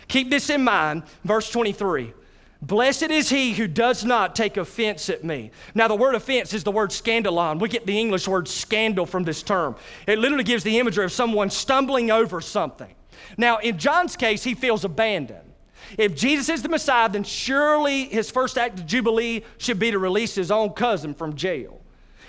Keep 0.09 0.31
this 0.31 0.49
in 0.49 0.65
mind, 0.65 1.03
verse 1.25 1.51
23. 1.51 2.15
Blessed 2.63 3.11
is 3.11 3.29
he 3.29 3.53
who 3.53 3.67
does 3.67 4.05
not 4.05 4.35
take 4.35 4.57
offense 4.57 5.11
at 5.11 5.25
me. 5.25 5.51
Now, 5.75 5.89
the 5.89 5.95
word 5.95 6.15
offense 6.15 6.55
is 6.55 6.65
the 6.65 6.71
word 6.71 6.89
scandalon. 6.89 7.61
We 7.61 7.69
get 7.69 7.85
the 7.85 7.99
English 7.99 8.27
word 8.27 8.49
scandal 8.49 9.05
from 9.05 9.25
this 9.25 9.43
term. 9.43 9.77
It 10.07 10.19
literally 10.19 10.45
gives 10.45 10.65
the 10.65 10.79
imagery 10.79 11.05
of 11.05 11.13
someone 11.13 11.51
stumbling 11.51 12.11
over 12.11 12.41
something. 12.41 12.95
Now, 13.37 13.59
in 13.59 13.79
John's 13.79 14.17
case, 14.17 14.43
he 14.43 14.55
feels 14.55 14.85
abandoned. 14.85 15.53
If 15.99 16.15
Jesus 16.15 16.49
is 16.49 16.63
the 16.63 16.71
Messiah, 16.71 17.11
then 17.11 17.25
surely 17.25 18.05
his 18.05 18.31
first 18.31 18.57
act 18.57 18.79
of 18.79 18.87
Jubilee 18.87 19.45
should 19.59 19.79
be 19.79 19.91
to 19.91 19.99
release 19.99 20.35
his 20.35 20.51
own 20.51 20.71
cousin 20.71 21.13
from 21.13 21.37
jail. 21.37 21.82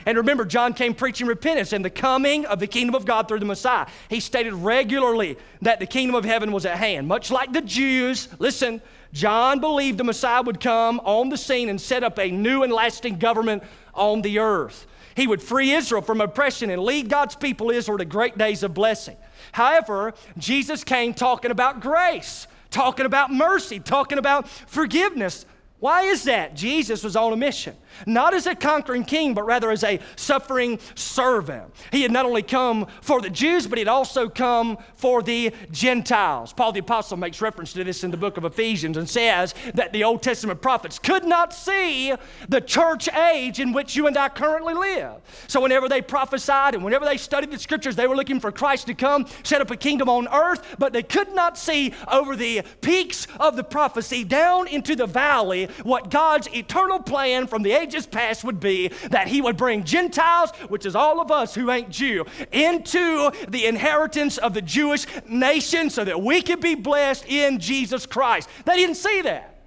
And 0.06 0.18
remember, 0.18 0.46
John 0.46 0.74
came 0.74 0.94
preaching 0.94 1.28
repentance 1.28 1.74
and 1.74 1.84
the 1.84 1.90
coming 1.90 2.46
of 2.46 2.60
the 2.60 2.68
kingdom 2.68 2.96
of 2.96 3.06
God 3.06 3.28
through 3.28 3.40
the 3.40 3.46
Messiah. 3.46 3.88
He 4.10 4.20
stated 4.20 4.54
regularly 4.54 5.38
that 5.62 5.80
the 5.80 5.86
kingdom 5.86 6.16
of 6.16 6.26
heaven 6.26 6.52
was 6.52 6.66
at 6.66 6.78
hand. 6.78 7.08
Much 7.08 7.32
like 7.32 7.54
the 7.54 7.62
Jews, 7.62 8.28
listen, 8.40 8.82
John 9.14 9.60
believed 9.60 9.98
the 9.98 10.04
Messiah 10.04 10.42
would 10.42 10.60
come 10.60 11.00
on 11.02 11.30
the 11.30 11.38
scene 11.38 11.70
and 11.70 11.80
set 11.80 12.04
up 12.04 12.18
a 12.18 12.30
new 12.30 12.64
and 12.64 12.74
lasting 12.74 13.20
government 13.20 13.64
on 13.94 14.22
the 14.22 14.40
earth. 14.40 14.88
He 15.16 15.28
would 15.28 15.42
free 15.42 15.72
Israel 15.72 16.02
from 16.02 16.22
oppression 16.22 16.70
and 16.70 16.82
lead 16.82 17.10
God's 17.10 17.36
people, 17.36 17.70
Israel, 17.70 18.00
to 18.00 18.06
great 18.06 18.38
days 18.38 18.64
of 18.64 18.74
blessing. 18.74 19.16
However, 19.52 20.14
Jesus 20.38 20.84
came 20.84 21.14
talking 21.14 21.52
about 21.52 21.80
grace, 21.80 22.48
talking 22.72 23.06
about 23.06 23.32
mercy, 23.32 23.80
talking 23.80 24.18
about 24.18 24.50
forgiveness. 24.50 25.46
Why 25.80 26.04
is 26.04 26.24
that? 26.24 26.56
Jesus 26.56 27.04
was 27.04 27.16
on 27.16 27.32
a 27.32 27.36
mission 27.36 27.76
not 28.06 28.34
as 28.34 28.48
a 28.48 28.56
conquering 28.56 29.04
king, 29.04 29.34
but 29.34 29.46
rather 29.46 29.72
as 29.72 29.84
a 29.84 30.00
suffering 30.16 30.80
servant. 30.96 31.74
He 31.92 32.02
had 32.02 32.12
not 32.12 32.26
only 32.26 32.44
come 32.44 32.88
for 33.02 33.22
the 33.22 33.30
Jews, 33.30 33.68
but 33.68 33.78
he 33.78 33.82
had 33.82 33.88
also 33.88 34.30
come 34.30 34.78
for 34.96 35.22
the 35.22 35.54
Gentiles. 35.72 36.54
Paul 36.54 36.72
the 36.72 36.80
Apostle 36.80 37.18
makes 37.18 37.42
reference 37.42 37.74
to 37.74 37.84
this 37.84 38.04
in 38.04 38.12
the 38.12 38.18
book 38.18 38.38
of 38.38 38.46
Ephesians 38.46 38.98
and 38.98 39.10
says 39.10 39.54
that 39.74 39.94
the 39.94 40.04
Old 40.04 40.22
Testament 40.22 40.62
prophets 40.62 41.00
could 41.00 41.26
not 41.26 41.54
see 41.54 42.14
the 42.50 42.62
church 42.62 43.10
age 43.14 43.60
in 43.60 43.74
which 43.74 43.96
you 43.96 44.08
and 44.08 44.18
I 44.18 44.30
currently 44.30 44.74
live. 44.74 45.22
So, 45.48 45.62
whenever 45.62 45.88
they 45.90 46.02
prophesied 46.02 46.76
and 46.76 46.84
whenever 46.84 47.06
they 47.06 47.18
studied 47.18 47.52
the 47.52 47.60
scriptures, 47.60 47.96
they 47.96 48.08
were 48.08 48.16
looking 48.16 48.40
for 48.40 48.52
Christ 48.52 48.88
to 48.88 48.94
come, 48.94 49.26
set 49.44 49.62
up 49.62 49.72
a 49.72 49.78
kingdom 49.78 50.10
on 50.10 50.28
earth, 50.28 50.76
but 50.78 50.94
they 50.94 51.04
could 51.04 51.34
not 51.34 51.58
see 51.58 51.94
over 52.12 52.36
the 52.36 52.64
peaks 52.82 53.28
of 53.40 53.56
the 53.56 53.64
prophecy 53.64 54.24
down 54.24 54.68
into 54.68 54.96
the 54.96 55.08
valley 55.08 55.68
what 55.84 56.10
God's 56.10 56.48
eternal 56.54 57.00
plan 57.00 57.48
from 57.48 57.64
the 57.64 57.74
ages 57.84 58.08
past 58.08 58.44
would 58.44 58.60
be 58.60 58.90
that 59.10 59.28
he 59.28 59.42
would 59.42 59.58
bring 59.58 59.84
Gentiles, 59.84 60.52
which 60.70 60.86
is 60.86 60.96
all 60.96 61.20
of 61.20 61.32
us 61.32 61.54
who 61.54 61.70
ain't 61.70 61.90
Jew, 61.90 62.26
into 62.52 63.32
the 63.48 63.66
inheritance 63.66 64.38
of 64.38 64.54
the 64.54 64.62
Jewish 64.62 65.06
nation 65.28 65.90
so 65.90 66.04
that 66.04 66.22
we 66.22 66.42
could 66.42 66.62
be 66.62 66.76
blessed 66.76 67.26
in 67.28 67.60
Jesus 67.60 68.06
Christ. 68.06 68.50
They 68.66 68.78
didn't 68.78 68.96
see 68.96 69.22
that. 69.22 69.62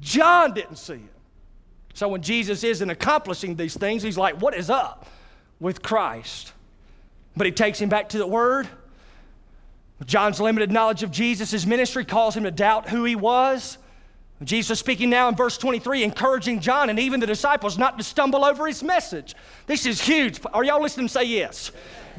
John 0.00 0.52
didn't 0.52 0.76
see 0.76 0.94
it. 0.94 1.14
So 1.94 2.08
when 2.08 2.22
Jesus 2.22 2.62
isn't 2.62 2.90
accomplishing 2.90 3.56
these 3.56 3.76
things, 3.76 4.02
he's 4.02 4.18
like, 4.18 4.40
What 4.40 4.54
is 4.54 4.70
up 4.70 5.06
with 5.58 5.82
Christ? 5.82 6.52
But 7.36 7.46
he 7.46 7.52
takes 7.52 7.80
him 7.80 7.88
back 7.88 8.10
to 8.10 8.18
the 8.18 8.26
Word. 8.26 8.68
John's 10.06 10.38
limited 10.40 10.70
knowledge 10.70 11.02
of 11.02 11.10
Jesus' 11.10 11.66
ministry 11.66 12.04
calls 12.04 12.36
him 12.36 12.44
to 12.44 12.52
doubt 12.52 12.88
who 12.88 13.04
he 13.04 13.16
was. 13.16 13.78
Jesus 14.44 14.78
speaking 14.78 15.10
now 15.10 15.28
in 15.28 15.34
verse 15.34 15.58
23, 15.58 16.04
encouraging 16.04 16.60
John 16.60 16.90
and 16.90 16.98
even 16.98 17.18
the 17.18 17.26
disciples 17.26 17.76
not 17.76 17.98
to 17.98 18.04
stumble 18.04 18.44
over 18.44 18.66
his 18.66 18.82
message. 18.84 19.34
This 19.66 19.84
is 19.84 20.00
huge. 20.00 20.40
Are 20.52 20.62
y'all 20.62 20.80
listening? 20.80 21.08
Say 21.08 21.24
yes. 21.24 21.72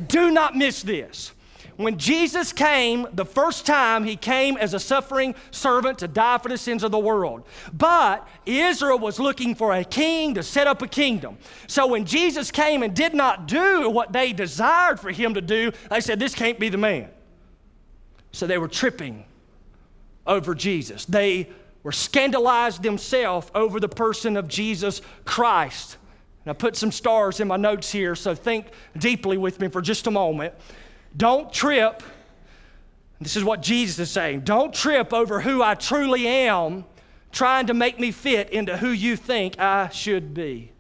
Do 0.07 0.29
not 0.29 0.55
miss 0.55 0.83
this. 0.83 1.31
When 1.79 1.97
Jesus 1.97 2.51
came 2.51 3.07
the 3.13 3.23
first 3.23 3.65
time, 3.65 4.03
he 4.03 4.17
came 4.17 4.57
as 4.57 4.73
a 4.73 4.81
suffering 4.81 5.33
servant 5.49 5.99
to 5.99 6.09
die 6.09 6.37
for 6.37 6.49
the 6.49 6.57
sins 6.57 6.83
of 6.83 6.91
the 6.91 6.99
world. 6.99 7.43
But 7.71 8.27
Israel 8.45 8.99
was 8.99 9.17
looking 9.17 9.55
for 9.55 9.73
a 9.73 9.85
king 9.85 10.33
to 10.33 10.43
set 10.43 10.67
up 10.67 10.81
a 10.81 10.89
kingdom. 10.89 11.37
So 11.67 11.87
when 11.87 12.03
Jesus 12.03 12.51
came 12.51 12.83
and 12.83 12.93
did 12.93 13.13
not 13.13 13.47
do 13.47 13.89
what 13.89 14.11
they 14.11 14.33
desired 14.33 14.99
for 14.99 15.09
him 15.09 15.35
to 15.35 15.41
do, 15.41 15.71
they 15.89 16.01
said, 16.01 16.19
This 16.19 16.35
can't 16.35 16.59
be 16.59 16.67
the 16.67 16.77
man. 16.77 17.07
So 18.33 18.45
they 18.45 18.57
were 18.57 18.67
tripping 18.67 19.23
over 20.27 20.53
Jesus. 20.53 21.05
They 21.05 21.47
were 21.83 21.91
scandalized 21.91 22.83
themselves 22.83 23.49
over 23.55 23.79
the 23.79 23.89
person 23.89 24.37
of 24.37 24.47
Jesus 24.47 25.01
Christ. 25.25 25.97
And 26.45 26.51
I 26.51 26.53
put 26.53 26.75
some 26.75 26.91
stars 26.91 27.39
in 27.39 27.47
my 27.47 27.57
notes 27.57 27.91
here, 27.91 28.15
so 28.15 28.35
think 28.35 28.67
deeply 28.97 29.37
with 29.37 29.59
me 29.59 29.67
for 29.67 29.81
just 29.81 30.07
a 30.07 30.11
moment. 30.11 30.53
Don't 31.15 31.51
trip. 31.51 32.03
This 33.21 33.35
is 33.35 33.43
what 33.43 33.61
Jesus 33.61 33.99
is 33.99 34.11
saying. 34.11 34.41
Don't 34.41 34.73
trip 34.73 35.13
over 35.13 35.41
who 35.41 35.61
I 35.61 35.75
truly 35.75 36.27
am, 36.27 36.85
trying 37.31 37.67
to 37.67 37.73
make 37.73 37.99
me 37.99 38.11
fit 38.11 38.49
into 38.49 38.77
who 38.77 38.89
you 38.89 39.15
think 39.15 39.59
I 39.59 39.89
should 39.89 40.33
be. 40.33 40.71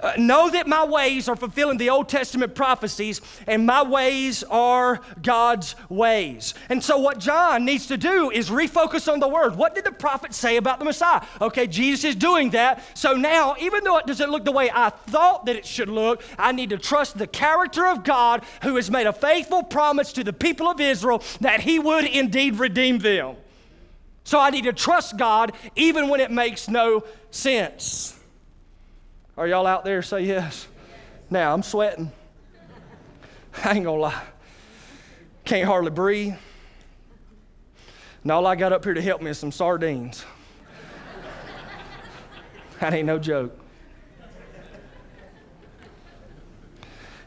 Uh, 0.00 0.12
know 0.18 0.50
that 0.50 0.66
my 0.66 0.84
ways 0.84 1.28
are 1.28 1.36
fulfilling 1.36 1.78
the 1.78 1.90
Old 1.90 2.08
Testament 2.08 2.54
prophecies, 2.54 3.20
and 3.46 3.66
my 3.66 3.82
ways 3.82 4.42
are 4.44 5.00
God's 5.22 5.76
ways. 5.88 6.54
And 6.68 6.82
so, 6.82 6.98
what 6.98 7.18
John 7.18 7.64
needs 7.64 7.86
to 7.86 7.96
do 7.96 8.30
is 8.30 8.50
refocus 8.50 9.12
on 9.12 9.20
the 9.20 9.28
Word. 9.28 9.56
What 9.56 9.74
did 9.74 9.84
the 9.84 9.92
prophet 9.92 10.34
say 10.34 10.56
about 10.56 10.78
the 10.78 10.84
Messiah? 10.84 11.22
Okay, 11.40 11.66
Jesus 11.66 12.04
is 12.04 12.16
doing 12.16 12.50
that. 12.50 12.82
So 12.94 13.14
now, 13.14 13.56
even 13.60 13.84
though 13.84 13.98
it 13.98 14.06
doesn't 14.06 14.30
look 14.30 14.44
the 14.44 14.52
way 14.52 14.70
I 14.72 14.90
thought 14.90 15.46
that 15.46 15.56
it 15.56 15.66
should 15.66 15.88
look, 15.88 16.22
I 16.38 16.52
need 16.52 16.70
to 16.70 16.78
trust 16.78 17.18
the 17.18 17.26
character 17.26 17.86
of 17.86 18.04
God 18.04 18.44
who 18.62 18.76
has 18.76 18.90
made 18.90 19.06
a 19.06 19.12
faithful 19.12 19.62
promise 19.62 20.12
to 20.14 20.24
the 20.24 20.32
people 20.32 20.68
of 20.68 20.80
Israel 20.80 21.22
that 21.40 21.60
He 21.60 21.78
would 21.78 22.04
indeed 22.04 22.56
redeem 22.56 22.98
them. 22.98 23.36
So 24.24 24.40
I 24.40 24.50
need 24.50 24.64
to 24.64 24.72
trust 24.72 25.16
God 25.18 25.52
even 25.76 26.08
when 26.08 26.20
it 26.20 26.30
makes 26.30 26.68
no 26.68 27.04
sense. 27.30 28.13
Are 29.36 29.48
y'all 29.48 29.66
out 29.66 29.84
there? 29.84 30.00
Say 30.00 30.22
yes. 30.22 30.68
Now, 31.28 31.52
I'm 31.52 31.62
sweating. 31.62 32.12
I 33.64 33.74
ain't 33.74 33.84
gonna 33.84 34.00
lie. 34.00 34.22
Can't 35.44 35.66
hardly 35.66 35.90
breathe. 35.90 36.34
And 38.22 38.32
all 38.32 38.46
I 38.46 38.54
got 38.54 38.72
up 38.72 38.84
here 38.84 38.94
to 38.94 39.02
help 39.02 39.20
me 39.20 39.30
is 39.30 39.38
some 39.38 39.50
sardines. 39.50 40.24
that 42.80 42.94
ain't 42.94 43.06
no 43.06 43.18
joke. 43.18 43.58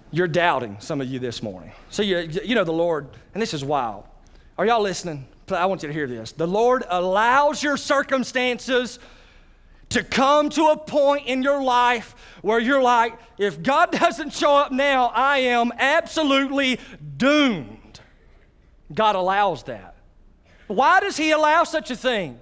You're 0.09 0.29
doubting, 0.29 0.77
some 0.79 1.01
of 1.01 1.07
you 1.07 1.19
this 1.19 1.43
morning. 1.43 1.73
So, 1.89 2.01
you, 2.01 2.19
you 2.43 2.55
know, 2.55 2.63
the 2.63 2.71
Lord, 2.71 3.09
and 3.33 3.41
this 3.41 3.53
is 3.53 3.65
wild. 3.65 4.05
Are 4.57 4.65
y'all 4.65 4.81
listening? 4.81 5.27
I 5.49 5.65
want 5.65 5.83
you 5.83 5.87
to 5.87 5.93
hear 5.93 6.07
this. 6.07 6.31
The 6.31 6.47
Lord 6.47 6.83
allows 6.89 7.61
your 7.61 7.75
circumstances 7.75 8.99
to 9.89 10.03
come 10.03 10.49
to 10.49 10.65
a 10.67 10.77
point 10.77 11.27
in 11.27 11.41
your 11.41 11.61
life 11.61 12.15
where 12.41 12.59
you're 12.59 12.81
like, 12.81 13.17
if 13.37 13.61
God 13.61 13.91
doesn't 13.91 14.33
show 14.33 14.55
up 14.55 14.71
now, 14.71 15.07
I 15.07 15.39
am 15.39 15.71
absolutely 15.77 16.79
doomed. 17.17 17.99
God 18.93 19.15
allows 19.15 19.63
that. 19.63 19.95
Why 20.67 20.99
does 20.99 21.17
He 21.17 21.31
allow 21.31 21.63
such 21.63 21.91
a 21.91 21.95
thing? 21.95 22.39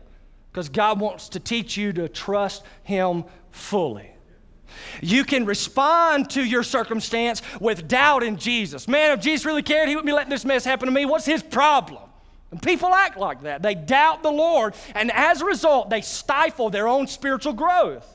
Because 0.52 0.70
God 0.70 1.00
wants 1.00 1.30
to 1.30 1.40
teach 1.40 1.78
you 1.78 1.94
to 1.94 2.10
trust 2.10 2.64
Him 2.84 3.26
fully. 3.52 4.12
You 5.02 5.24
can 5.24 5.46
respond 5.46 6.30
to 6.32 6.44
your 6.44 6.64
circumstance 6.64 7.42
with 7.60 7.88
doubt 7.88 8.24
in 8.24 8.38
Jesus. 8.38 8.88
Man, 8.88 9.12
if 9.12 9.24
Jesus 9.24 9.46
really 9.46 9.64
cared, 9.64 9.88
He 9.88 9.96
wouldn't 9.96 10.08
be 10.08 10.14
letting 10.14 10.30
this 10.30 10.46
mess 10.46 10.66
happen 10.66 10.88
to 10.88 10.92
me. 10.92 11.06
What's 11.06 11.26
His 11.26 11.44
problem? 11.44 12.05
People 12.62 12.94
act 12.94 13.18
like 13.18 13.44
that. 13.44 13.62
They 13.62 13.76
doubt 13.76 14.24
the 14.24 14.32
Lord, 14.32 14.76
and 14.94 15.12
as 15.12 15.42
a 15.42 15.46
result, 15.46 15.90
they 15.90 16.02
stifle 16.02 16.70
their 16.70 16.88
own 16.88 17.08
spiritual 17.08 17.54
growth. 17.54 18.08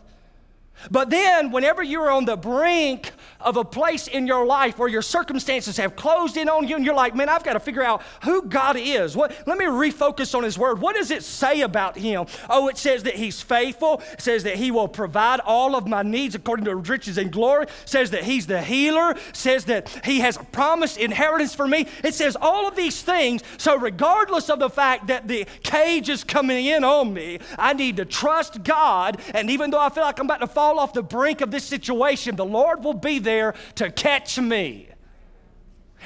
But 0.91 1.11
then, 1.11 1.51
whenever 1.51 1.83
you're 1.83 2.11
on 2.11 2.25
the 2.25 2.37
brink 2.37 3.13
of 3.41 3.57
a 3.57 3.65
place 3.65 4.07
in 4.07 4.27
your 4.27 4.45
life 4.45 4.79
where 4.79 4.89
your 4.89 5.03
circumstances 5.03 5.77
have 5.77 5.97
closed 5.97 6.37
in 6.37 6.49
on 6.49 6.69
you, 6.69 6.77
and 6.77 6.85
you're 6.85 6.95
like, 6.95 7.15
man, 7.15 7.29
I've 7.29 7.45
got 7.45 7.55
to 7.55 7.61
figure 7.61 7.83
out 7.83 8.03
who 8.25 8.43
God 8.43 8.77
is. 8.79 9.17
What, 9.17 9.37
let 9.47 9.59
me 9.59 9.65
refocus 9.65 10.35
on 10.35 10.43
His 10.43 10.59
Word. 10.59 10.81
What 10.81 10.97
does 10.97 11.11
it 11.11 11.23
say 11.23 11.63
about 11.63 11.97
Him? 11.97 12.27
Oh, 12.49 12.69
it 12.69 12.77
says 12.77 13.05
that 13.05 13.15
He's 13.15 13.41
faithful, 13.41 14.03
it 14.13 14.21
says 14.21 14.45
that 14.45 14.57
He 14.57 14.71
will 14.71 14.89
provide 14.89 15.41
all 15.41 15.75
of 15.75 15.87
my 15.87 16.03
needs 16.03 16.35
according 16.35 16.67
to 16.67 16.75
riches 16.75 17.19
and 17.19 17.33
glory, 17.33 17.67
says 17.85 18.11
that 18.11 18.25
He's 18.25 18.47
the 18.47 18.63
healer, 18.63 19.15
says 19.33 19.65
that 19.67 19.89
He 20.05 20.21
has 20.21 20.37
a 20.37 20.45
promised 20.45 20.99
inheritance 20.99 21.55
for 21.55 21.67
me. 21.67 21.87
It 22.05 22.15
says 22.15 22.37
all 22.41 22.69
of 22.69 22.77
these 22.77 23.03
things. 23.03 23.43
So, 23.57 23.77
regardless 23.77 24.51
of 24.51 24.59
the 24.59 24.71
fact 24.71 25.07
that 25.07 25.29
the 25.29 25.47
cage 25.63 26.09
is 26.09 26.25
coming 26.25 26.67
in 26.67 26.85
on 26.85 27.13
me, 27.13 27.39
I 27.59 27.73
need 27.73 27.97
to 27.97 28.05
trust 28.05 28.63
God. 28.63 29.21
And 29.35 29.51
even 29.51 29.71
though 29.71 29.81
I 29.81 29.89
feel 29.89 30.03
like 30.03 30.19
I'm 30.19 30.27
about 30.27 30.41
to 30.41 30.47
fall 30.47 30.79
off 30.79 30.93
the 30.93 31.03
brink 31.03 31.41
of 31.41 31.51
this 31.51 31.65
situation, 31.65 32.37
the 32.37 32.45
Lord 32.45 32.85
will 32.85 32.95
be 32.95 33.19
there 33.19 33.30
to 33.77 33.91
catch 33.91 34.39
me. 34.39 34.89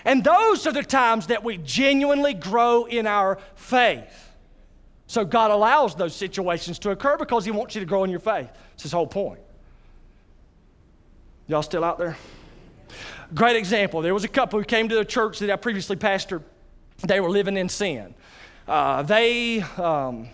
And 0.04 0.22
those 0.22 0.66
are 0.66 0.72
the 0.72 0.82
times 0.82 1.28
that 1.28 1.44
we 1.44 1.56
genuinely 1.58 2.34
grow 2.34 2.84
in 2.84 3.06
our 3.06 3.38
faith. 3.54 4.32
So 5.06 5.24
God 5.24 5.50
allows 5.50 5.94
those 5.94 6.14
situations 6.14 6.78
to 6.80 6.90
occur 6.90 7.16
because 7.16 7.44
He 7.44 7.50
wants 7.50 7.74
you 7.74 7.80
to 7.80 7.86
grow 7.86 8.04
in 8.04 8.10
your 8.10 8.20
faith. 8.20 8.50
It's 8.74 8.82
His 8.82 8.92
whole 8.92 9.06
point. 9.06 9.40
Y'all 11.46 11.62
still 11.62 11.84
out 11.84 11.98
there? 11.98 12.16
Great 13.34 13.56
example. 13.56 14.02
There 14.02 14.14
was 14.14 14.24
a 14.24 14.28
couple 14.28 14.58
who 14.58 14.64
came 14.64 14.88
to 14.88 14.94
the 14.94 15.04
church 15.04 15.38
that 15.40 15.50
I 15.50 15.56
previously 15.56 15.96
pastored. 15.96 16.42
They 17.06 17.20
were 17.20 17.30
living 17.30 17.56
in 17.56 17.68
sin. 17.68 18.14
Uh, 18.66 19.02
they 19.02 19.60
um, 19.60 20.28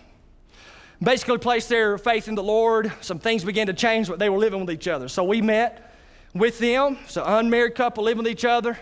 basically 1.01 1.37
placed 1.37 1.67
their 1.69 1.97
faith 1.97 2.27
in 2.27 2.35
the 2.35 2.43
Lord. 2.43 2.91
Some 3.01 3.19
things 3.19 3.43
began 3.43 3.67
to 3.67 3.73
change, 3.73 4.07
but 4.07 4.19
they 4.19 4.29
were 4.29 4.37
living 4.37 4.61
with 4.61 4.71
each 4.71 4.87
other. 4.87 5.07
So 5.07 5.23
we 5.23 5.41
met 5.41 5.90
with 6.33 6.59
them. 6.59 6.97
So 7.07 7.23
unmarried 7.25 7.75
couple 7.75 8.03
living 8.03 8.23
with 8.23 8.31
each 8.31 8.45
other. 8.45 8.77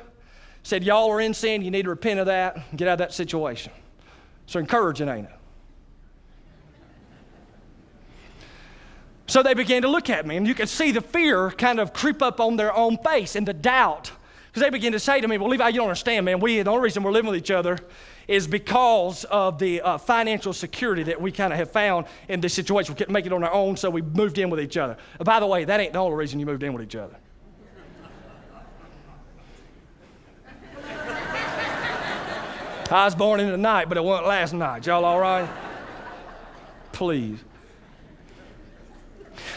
Said, 0.64 0.84
Y'all 0.84 1.10
are 1.12 1.22
in 1.22 1.34
sin. 1.34 1.62
You 1.62 1.72
need 1.72 1.84
to 1.84 1.90
repent 1.90 2.20
of 2.20 2.26
that. 2.28 2.76
Get 2.76 2.88
out 2.88 2.94
of 2.94 3.00
that 3.00 3.14
situation. 3.14 3.72
So 4.46 4.60
encouraging, 4.60 5.10
ain't 5.10 5.28
it? 5.28 5.36
So 9.28 9.44
they 9.44 9.54
began 9.54 9.84
to 9.84 9.88
look 9.88 10.10
at 10.10 10.26
me, 10.26 10.38
and 10.38 10.48
you 10.48 10.56
could 10.56 10.70
see 10.70 10.92
the 10.92 11.02
fear 11.02 11.52
kind 11.52 11.80
of 11.80 11.94
creep 11.94 12.24
up 12.24 12.40
on 12.40 12.58
their 12.58 12.76
own 12.76 12.98
face 12.98 13.36
and 13.36 13.48
the 13.48 13.54
doubt. 13.54 14.12
Because 14.48 14.64
they 14.64 14.72
began 14.72 14.94
to 14.94 15.00
say 15.00 15.22
to 15.22 15.28
me, 15.28 15.38
Well, 15.38 15.50
Levi, 15.50 15.70
you 15.70 15.76
don't 15.76 15.86
understand, 15.86 16.26
man. 16.26 16.40
We, 16.40 16.64
the 16.64 16.72
only 16.72 16.82
reason 16.82 17.04
we're 17.04 17.12
living 17.12 17.30
with 17.30 17.40
each 17.40 17.52
other 17.52 17.78
is 18.28 18.48
because 18.48 19.24
of 19.26 19.60
the 19.60 19.82
uh, 19.82 19.98
financial 20.00 20.52
security 20.52 21.04
that 21.04 21.22
we 21.22 21.32
kind 21.32 21.54
of 21.54 21.60
have 21.60 21.72
found 21.72 22.08
in 22.28 22.42
this 22.42 22.56
situation. 22.56 22.96
We 22.96 22.98
couldn't 22.98 23.14
make 23.14 23.28
it 23.28 23.34
on 23.34 23.44
our 23.44 23.54
own, 23.54 23.78
so 23.78 23.92
we 23.92 24.02
moved 24.02 24.40
in 24.40 24.50
with 24.50 24.60
each 24.60 24.78
other. 24.78 24.98
by 25.20 25.40
the 25.40 25.48
way, 25.48 25.64
that 25.64 25.80
ain't 25.80 25.94
the 25.94 26.00
only 26.00 26.16
reason 26.16 26.40
you 26.40 26.48
moved 26.48 26.64
in 26.64 26.74
with 26.74 26.82
each 26.82 26.96
other. 26.96 27.16
I 32.92 33.06
was 33.06 33.16
born 33.16 33.40
in 33.40 33.50
the 33.52 33.58
night, 33.58 33.88
but 33.88 33.98
it 33.98 34.04
wasn't 34.04 34.28
last 34.28 34.54
night. 34.54 34.86
Y'all 34.86 35.06
all 35.06 35.20
right? 35.20 35.50
Please. 36.92 37.40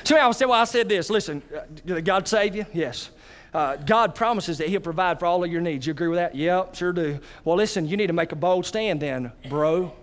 So 0.05 0.17
I 0.17 0.31
said, 0.33 0.47
well, 0.47 0.61
I 0.61 0.65
said 0.65 0.89
this. 0.89 1.11
Listen, 1.11 1.43
uh, 1.55 1.61
did 1.85 2.05
God 2.05 2.29
save 2.29 2.55
you? 2.55 2.67
Yes. 2.73 3.11
Uh, 3.55 3.77
God 3.77 4.15
promises 4.15 4.59
that 4.59 4.69
He'll 4.69 4.81
provide 4.81 5.19
for 5.19 5.27
all 5.27 5.45
of 5.45 5.51
your 5.51 5.61
needs. 5.61 5.87
You 5.87 5.93
agree 5.93 6.09
with 6.09 6.19
that? 6.19 6.35
Yep, 6.35 6.75
sure 6.75 6.93
do. 6.93 7.21
Well, 7.45 7.57
listen, 7.57 7.87
you 7.87 7.97
need 7.97 8.07
to 8.07 8.13
make 8.13 8.33
a 8.33 8.37
bold 8.37 8.65
stand 8.65 9.01
then, 9.01 9.33
bro. 9.49 9.95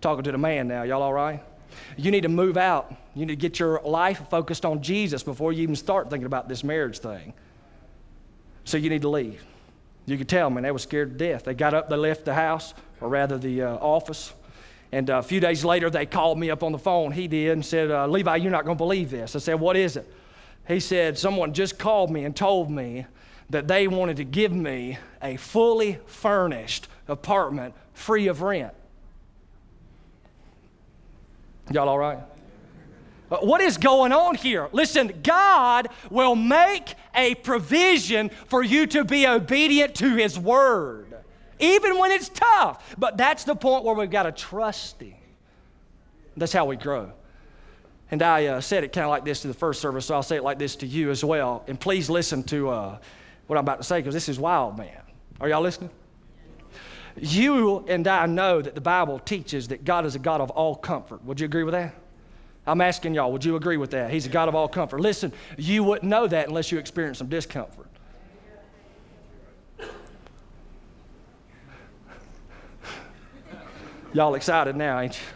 talking 0.00 0.24
to 0.24 0.32
the 0.32 0.38
man 0.38 0.68
now. 0.68 0.82
Y'all 0.82 1.02
all 1.02 1.12
right? 1.12 1.42
You 1.96 2.10
need 2.10 2.22
to 2.22 2.28
move 2.28 2.56
out. 2.56 2.94
You 3.14 3.26
need 3.26 3.32
to 3.32 3.40
get 3.40 3.58
your 3.58 3.80
life 3.84 4.28
focused 4.28 4.64
on 4.64 4.82
Jesus 4.82 5.22
before 5.22 5.52
you 5.52 5.62
even 5.62 5.76
start 5.76 6.10
thinking 6.10 6.26
about 6.26 6.48
this 6.48 6.64
marriage 6.64 6.98
thing. 6.98 7.32
So 8.64 8.76
you 8.76 8.90
need 8.90 9.02
to 9.02 9.08
leave. 9.08 9.44
You 10.06 10.18
could 10.18 10.28
tell, 10.28 10.50
man, 10.50 10.64
they 10.64 10.70
were 10.70 10.78
scared 10.78 11.16
to 11.16 11.16
death. 11.16 11.44
They 11.44 11.54
got 11.54 11.74
up, 11.74 11.88
they 11.88 11.96
left 11.96 12.24
the 12.24 12.34
house, 12.34 12.74
or 13.00 13.08
rather 13.08 13.38
the 13.38 13.62
uh, 13.62 13.76
office. 13.76 14.32
And 14.90 15.08
uh, 15.08 15.18
a 15.18 15.22
few 15.22 15.40
days 15.40 15.64
later, 15.64 15.88
they 15.88 16.06
called 16.06 16.38
me 16.38 16.50
up 16.50 16.62
on 16.62 16.72
the 16.72 16.78
phone. 16.78 17.12
He 17.12 17.28
did 17.28 17.52
and 17.52 17.64
said, 17.64 17.90
uh, 17.90 18.06
Levi, 18.06 18.36
you're 18.36 18.50
not 18.50 18.64
going 18.64 18.76
to 18.76 18.82
believe 18.82 19.10
this. 19.10 19.34
I 19.36 19.38
said, 19.38 19.54
What 19.54 19.76
is 19.76 19.96
it? 19.96 20.12
He 20.68 20.80
said, 20.80 21.18
Someone 21.18 21.54
just 21.54 21.78
called 21.78 22.10
me 22.10 22.24
and 22.24 22.36
told 22.36 22.70
me 22.70 23.06
that 23.50 23.68
they 23.68 23.88
wanted 23.88 24.16
to 24.16 24.24
give 24.24 24.52
me 24.52 24.98
a 25.22 25.36
fully 25.36 25.98
furnished 26.06 26.88
apartment 27.08 27.74
free 27.94 28.26
of 28.26 28.42
rent. 28.42 28.74
Y'all 31.70 31.88
all 31.88 31.98
right? 31.98 32.18
Uh, 33.32 33.38
what 33.38 33.62
is 33.62 33.78
going 33.78 34.12
on 34.12 34.34
here? 34.34 34.68
Listen, 34.72 35.20
God 35.22 35.88
will 36.10 36.36
make 36.36 36.94
a 37.14 37.34
provision 37.36 38.28
for 38.28 38.62
you 38.62 38.86
to 38.88 39.04
be 39.04 39.26
obedient 39.26 39.94
to 39.96 40.16
His 40.16 40.38
word, 40.38 41.14
even 41.58 41.98
when 41.98 42.10
it's 42.10 42.28
tough. 42.28 42.94
But 42.98 43.16
that's 43.16 43.44
the 43.44 43.56
point 43.56 43.84
where 43.84 43.94
we've 43.94 44.10
got 44.10 44.24
to 44.24 44.32
trust 44.32 45.00
Him. 45.00 45.14
That's 46.36 46.52
how 46.52 46.66
we 46.66 46.76
grow. 46.76 47.10
And 48.10 48.20
I 48.20 48.46
uh, 48.46 48.60
said 48.60 48.84
it 48.84 48.92
kind 48.92 49.06
of 49.06 49.10
like 49.10 49.24
this 49.24 49.40
to 49.40 49.48
the 49.48 49.54
first 49.54 49.80
service, 49.80 50.04
so 50.04 50.14
I'll 50.14 50.22
say 50.22 50.36
it 50.36 50.44
like 50.44 50.58
this 50.58 50.76
to 50.76 50.86
you 50.86 51.10
as 51.10 51.24
well. 51.24 51.64
And 51.66 51.80
please 51.80 52.10
listen 52.10 52.42
to 52.44 52.68
uh, 52.68 52.98
what 53.46 53.56
I'm 53.56 53.64
about 53.64 53.78
to 53.78 53.84
say 53.84 54.00
because 54.00 54.12
this 54.12 54.28
is 54.28 54.38
wild, 54.38 54.76
man. 54.76 55.00
Are 55.40 55.48
y'all 55.48 55.62
listening? 55.62 55.88
You 57.16 57.86
and 57.88 58.06
I 58.06 58.26
know 58.26 58.60
that 58.60 58.74
the 58.74 58.82
Bible 58.82 59.18
teaches 59.18 59.68
that 59.68 59.84
God 59.84 60.04
is 60.04 60.14
a 60.14 60.18
God 60.18 60.42
of 60.42 60.50
all 60.50 60.76
comfort. 60.76 61.24
Would 61.24 61.40
you 61.40 61.46
agree 61.46 61.64
with 61.64 61.72
that? 61.72 61.94
I'm 62.66 62.80
asking 62.80 63.14
y'all, 63.14 63.32
would 63.32 63.44
you 63.44 63.56
agree 63.56 63.76
with 63.76 63.90
that? 63.90 64.10
He's 64.10 64.26
a 64.26 64.28
God 64.28 64.48
of 64.48 64.54
all 64.54 64.68
comfort. 64.68 65.00
Listen, 65.00 65.32
you 65.56 65.82
wouldn't 65.82 66.08
know 66.08 66.28
that 66.28 66.48
unless 66.48 66.70
you 66.70 66.78
experienced 66.78 67.18
some 67.18 67.28
discomfort. 67.28 67.88
y'all 74.12 74.34
excited 74.34 74.76
now, 74.76 75.00
ain't 75.00 75.14
you? 75.14 75.26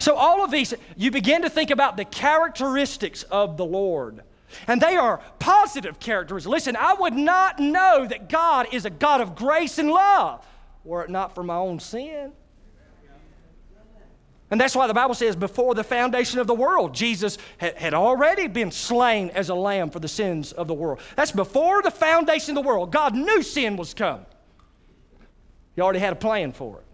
So, 0.00 0.14
all 0.14 0.44
of 0.44 0.50
these, 0.50 0.74
you 0.96 1.10
begin 1.10 1.42
to 1.42 1.50
think 1.50 1.70
about 1.70 1.96
the 1.96 2.04
characteristics 2.04 3.24
of 3.24 3.56
the 3.56 3.64
Lord. 3.64 4.22
And 4.66 4.80
they 4.80 4.96
are 4.96 5.20
positive 5.38 5.98
characteristics. 6.00 6.50
Listen, 6.50 6.76
I 6.76 6.94
would 6.94 7.14
not 7.14 7.58
know 7.58 8.06
that 8.06 8.28
God 8.28 8.68
is 8.72 8.84
a 8.84 8.90
God 8.90 9.20
of 9.20 9.34
grace 9.34 9.78
and 9.78 9.90
love 9.90 10.46
were 10.84 11.04
it 11.04 11.10
not 11.10 11.34
for 11.34 11.42
my 11.42 11.56
own 11.56 11.80
sin. 11.80 12.32
And 14.50 14.58
that's 14.58 14.74
why 14.74 14.86
the 14.86 14.94
Bible 14.94 15.14
says, 15.14 15.36
before 15.36 15.74
the 15.74 15.84
foundation 15.84 16.38
of 16.38 16.46
the 16.46 16.54
world, 16.54 16.94
Jesus 16.94 17.36
had, 17.58 17.92
already 17.92 18.46
been 18.46 18.70
slain 18.70 19.30
as 19.30 19.50
a 19.50 19.54
lamb 19.54 19.90
for 19.90 20.00
the 20.00 20.08
sins 20.08 20.52
of 20.52 20.68
the 20.68 20.74
world. 20.74 21.00
That's 21.16 21.32
before 21.32 21.82
the 21.82 21.90
foundation 21.90 22.56
of 22.56 22.64
the 22.64 22.66
world. 22.66 22.90
God 22.90 23.14
knew 23.14 23.42
sin 23.42 23.76
was 23.76 23.92
coming, 23.92 24.24
He 25.74 25.82
already 25.82 25.98
had 25.98 26.12
a 26.12 26.16
plan 26.16 26.52
for 26.52 26.78
it. 26.78 26.84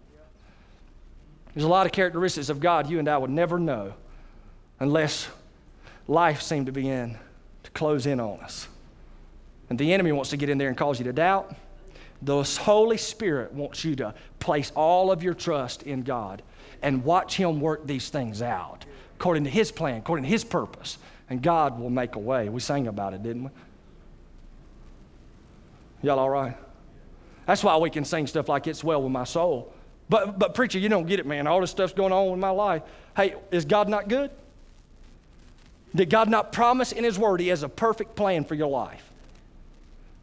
There's 1.53 1.63
a 1.63 1.69
lot 1.69 1.85
of 1.85 1.93
characteristics 1.93 2.49
of 2.49 2.59
God 2.59 2.89
you 2.89 2.99
and 2.99 3.07
I 3.07 3.17
would 3.17 3.29
never 3.29 3.57
know 3.57 3.93
unless 4.81 5.29
life 6.05 6.41
seemed 6.41 6.65
to 6.65 6.73
begin 6.73 7.17
to 7.63 7.71
close 7.71 8.05
in 8.05 8.19
on 8.19 8.41
us. 8.41 8.67
And 9.69 9.79
the 9.79 9.93
enemy 9.93 10.11
wants 10.11 10.31
to 10.31 10.37
get 10.37 10.49
in 10.49 10.57
there 10.57 10.67
and 10.67 10.77
cause 10.77 10.99
you 10.99 11.05
to 11.05 11.13
doubt. 11.13 11.55
The 12.21 12.43
Holy 12.43 12.97
Spirit 12.97 13.53
wants 13.53 13.85
you 13.85 13.95
to 13.95 14.13
place 14.39 14.73
all 14.75 15.11
of 15.11 15.23
your 15.23 15.33
trust 15.33 15.83
in 15.83 16.01
God 16.01 16.43
and 16.85 17.03
watch 17.03 17.35
Him 17.35 17.59
work 17.59 17.87
these 17.87 18.09
things 18.09 18.43
out 18.43 18.85
according 19.15 19.43
to 19.45 19.49
His 19.49 19.71
plan, 19.71 19.97
according 19.97 20.23
to 20.23 20.29
His 20.29 20.43
purpose. 20.43 20.99
And 21.31 21.41
God 21.41 21.79
will 21.79 21.89
make 21.89 22.15
a 22.15 22.19
way. 22.19 22.47
We 22.47 22.59
sang 22.59 22.87
about 22.87 23.15
it, 23.15 23.23
didn't 23.23 23.45
we? 23.45 23.49
Y'all 26.03 26.19
all 26.19 26.29
right? 26.29 26.55
That's 27.47 27.63
why 27.63 27.75
we 27.77 27.89
can 27.89 28.05
sing 28.05 28.27
stuff 28.27 28.47
like 28.47 28.67
It's 28.67 28.83
Well 28.83 29.01
With 29.01 29.11
My 29.11 29.23
Soul. 29.23 29.73
But, 30.09 30.37
but 30.37 30.53
preacher, 30.53 30.77
you 30.77 30.87
don't 30.87 31.07
get 31.07 31.19
it, 31.19 31.25
man. 31.25 31.47
All 31.47 31.59
this 31.59 31.71
stuff's 31.71 31.93
going 31.93 32.13
on 32.13 32.33
in 32.33 32.39
my 32.39 32.51
life. 32.51 32.83
Hey, 33.17 33.33
is 33.49 33.65
God 33.65 33.89
not 33.89 34.07
good? 34.07 34.29
Did 35.95 36.11
God 36.11 36.29
not 36.29 36.51
promise 36.51 36.91
in 36.91 37.03
His 37.03 37.17
Word 37.17 37.39
He 37.39 37.47
has 37.47 37.63
a 37.63 37.69
perfect 37.69 38.15
plan 38.15 38.43
for 38.43 38.53
your 38.53 38.69
life? 38.69 39.11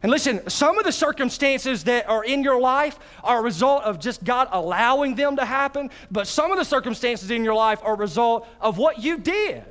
And 0.03 0.11
listen, 0.11 0.49
some 0.49 0.77
of 0.77 0.83
the 0.83 0.91
circumstances 0.91 1.85
that 1.85 2.09
are 2.09 2.25
in 2.25 2.43
your 2.43 2.59
life 2.59 2.99
are 3.23 3.39
a 3.39 3.41
result 3.41 3.85
of 3.85 3.99
just 3.99 4.21
God 4.25 4.49
allowing 4.51 5.15
them 5.15 5.37
to 5.37 5.45
happen, 5.45 5.89
but 6.11 6.27
some 6.27 6.51
of 6.51 6.57
the 6.57 6.65
circumstances 6.65 7.31
in 7.31 7.45
your 7.45 7.53
life 7.53 7.79
are 7.83 7.93
a 7.93 7.97
result 7.97 8.45
of 8.59 8.77
what 8.77 8.99
you 8.99 9.17
did. 9.17 9.63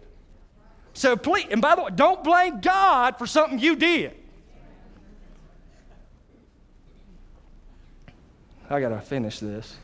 So 0.94 1.16
please, 1.16 1.48
and 1.50 1.60
by 1.60 1.74
the 1.74 1.82
way, 1.82 1.90
don't 1.94 2.24
blame 2.24 2.60
God 2.60 3.18
for 3.18 3.26
something 3.26 3.58
you 3.58 3.76
did. 3.76 4.14
I 8.70 8.80
got 8.80 8.88
to 8.88 9.00
finish 9.02 9.38
this. 9.38 9.76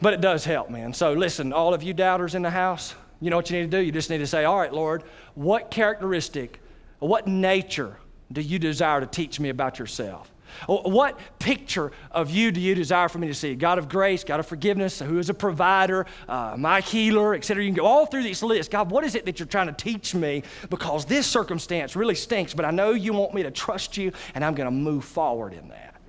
But 0.00 0.14
it 0.14 0.22
does 0.22 0.46
help, 0.46 0.70
man. 0.70 0.94
So 0.94 1.12
listen, 1.12 1.52
all 1.52 1.74
of 1.74 1.82
you 1.82 1.92
doubters 1.92 2.34
in 2.34 2.40
the 2.40 2.50
house, 2.50 2.94
you 3.20 3.28
know 3.28 3.36
what 3.36 3.50
you 3.50 3.58
need 3.58 3.70
to 3.70 3.78
do? 3.78 3.82
You 3.82 3.92
just 3.92 4.08
need 4.08 4.18
to 4.18 4.26
say, 4.26 4.44
All 4.44 4.58
right, 4.58 4.72
Lord, 4.72 5.04
what 5.34 5.70
characteristic, 5.70 6.62
what 6.98 7.26
nature 7.26 7.98
do 8.32 8.40
you 8.40 8.58
desire 8.58 9.00
to 9.00 9.06
teach 9.06 9.38
me 9.40 9.48
about 9.48 9.78
yourself? 9.78 10.32
What 10.66 11.18
picture 11.38 11.92
of 12.10 12.30
you 12.30 12.50
do 12.50 12.60
you 12.60 12.74
desire 12.74 13.08
for 13.08 13.18
me 13.18 13.26
to 13.26 13.34
see? 13.34 13.54
God 13.54 13.78
of 13.78 13.88
grace, 13.88 14.24
God 14.24 14.40
of 14.40 14.46
forgiveness, 14.46 15.00
who 15.00 15.18
is 15.18 15.28
a 15.28 15.34
provider, 15.34 16.06
uh, 16.28 16.54
my 16.56 16.80
healer, 16.80 17.34
etc. 17.34 17.62
You 17.62 17.70
can 17.70 17.76
go 17.76 17.86
all 17.86 18.06
through 18.06 18.22
these 18.22 18.42
lists. 18.42 18.70
God, 18.70 18.90
what 18.90 19.04
is 19.04 19.14
it 19.14 19.26
that 19.26 19.38
you're 19.38 19.46
trying 19.46 19.66
to 19.66 19.72
teach 19.72 20.14
me? 20.14 20.42
Because 20.70 21.04
this 21.04 21.26
circumstance 21.26 21.94
really 21.94 22.14
stinks, 22.14 22.54
but 22.54 22.64
I 22.64 22.70
know 22.70 22.92
you 22.92 23.12
want 23.12 23.34
me 23.34 23.42
to 23.42 23.50
trust 23.50 23.96
you, 23.96 24.12
and 24.34 24.44
I'm 24.44 24.54
going 24.54 24.66
to 24.66 24.70
move 24.70 25.04
forward 25.04 25.52
in 25.52 25.68
that. 25.68 26.00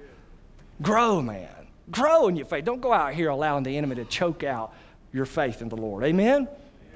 Grow, 0.82 1.22
man. 1.22 1.50
Grow 1.92 2.28
in 2.28 2.36
your 2.36 2.46
faith. 2.46 2.66
Don't 2.66 2.82
go 2.82 2.94
out 2.94 3.14
here 3.14 3.30
allowing 3.30 3.64
the 3.64 3.76
enemy 3.78 3.96
to 3.96 4.06
choke 4.06 4.44
out 4.44 4.74
your 5.14 5.26
faith 5.26 5.62
in 5.62 5.70
the 5.70 5.78
Lord. 5.78 6.04
Amen? 6.04 6.48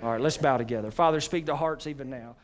All 0.04 0.12
right, 0.12 0.22
let's 0.22 0.38
bow 0.38 0.58
together. 0.58 0.92
Father, 0.92 1.22
speak 1.22 1.46
to 1.46 1.56
hearts 1.56 1.88
even 1.88 2.10
now. 2.10 2.36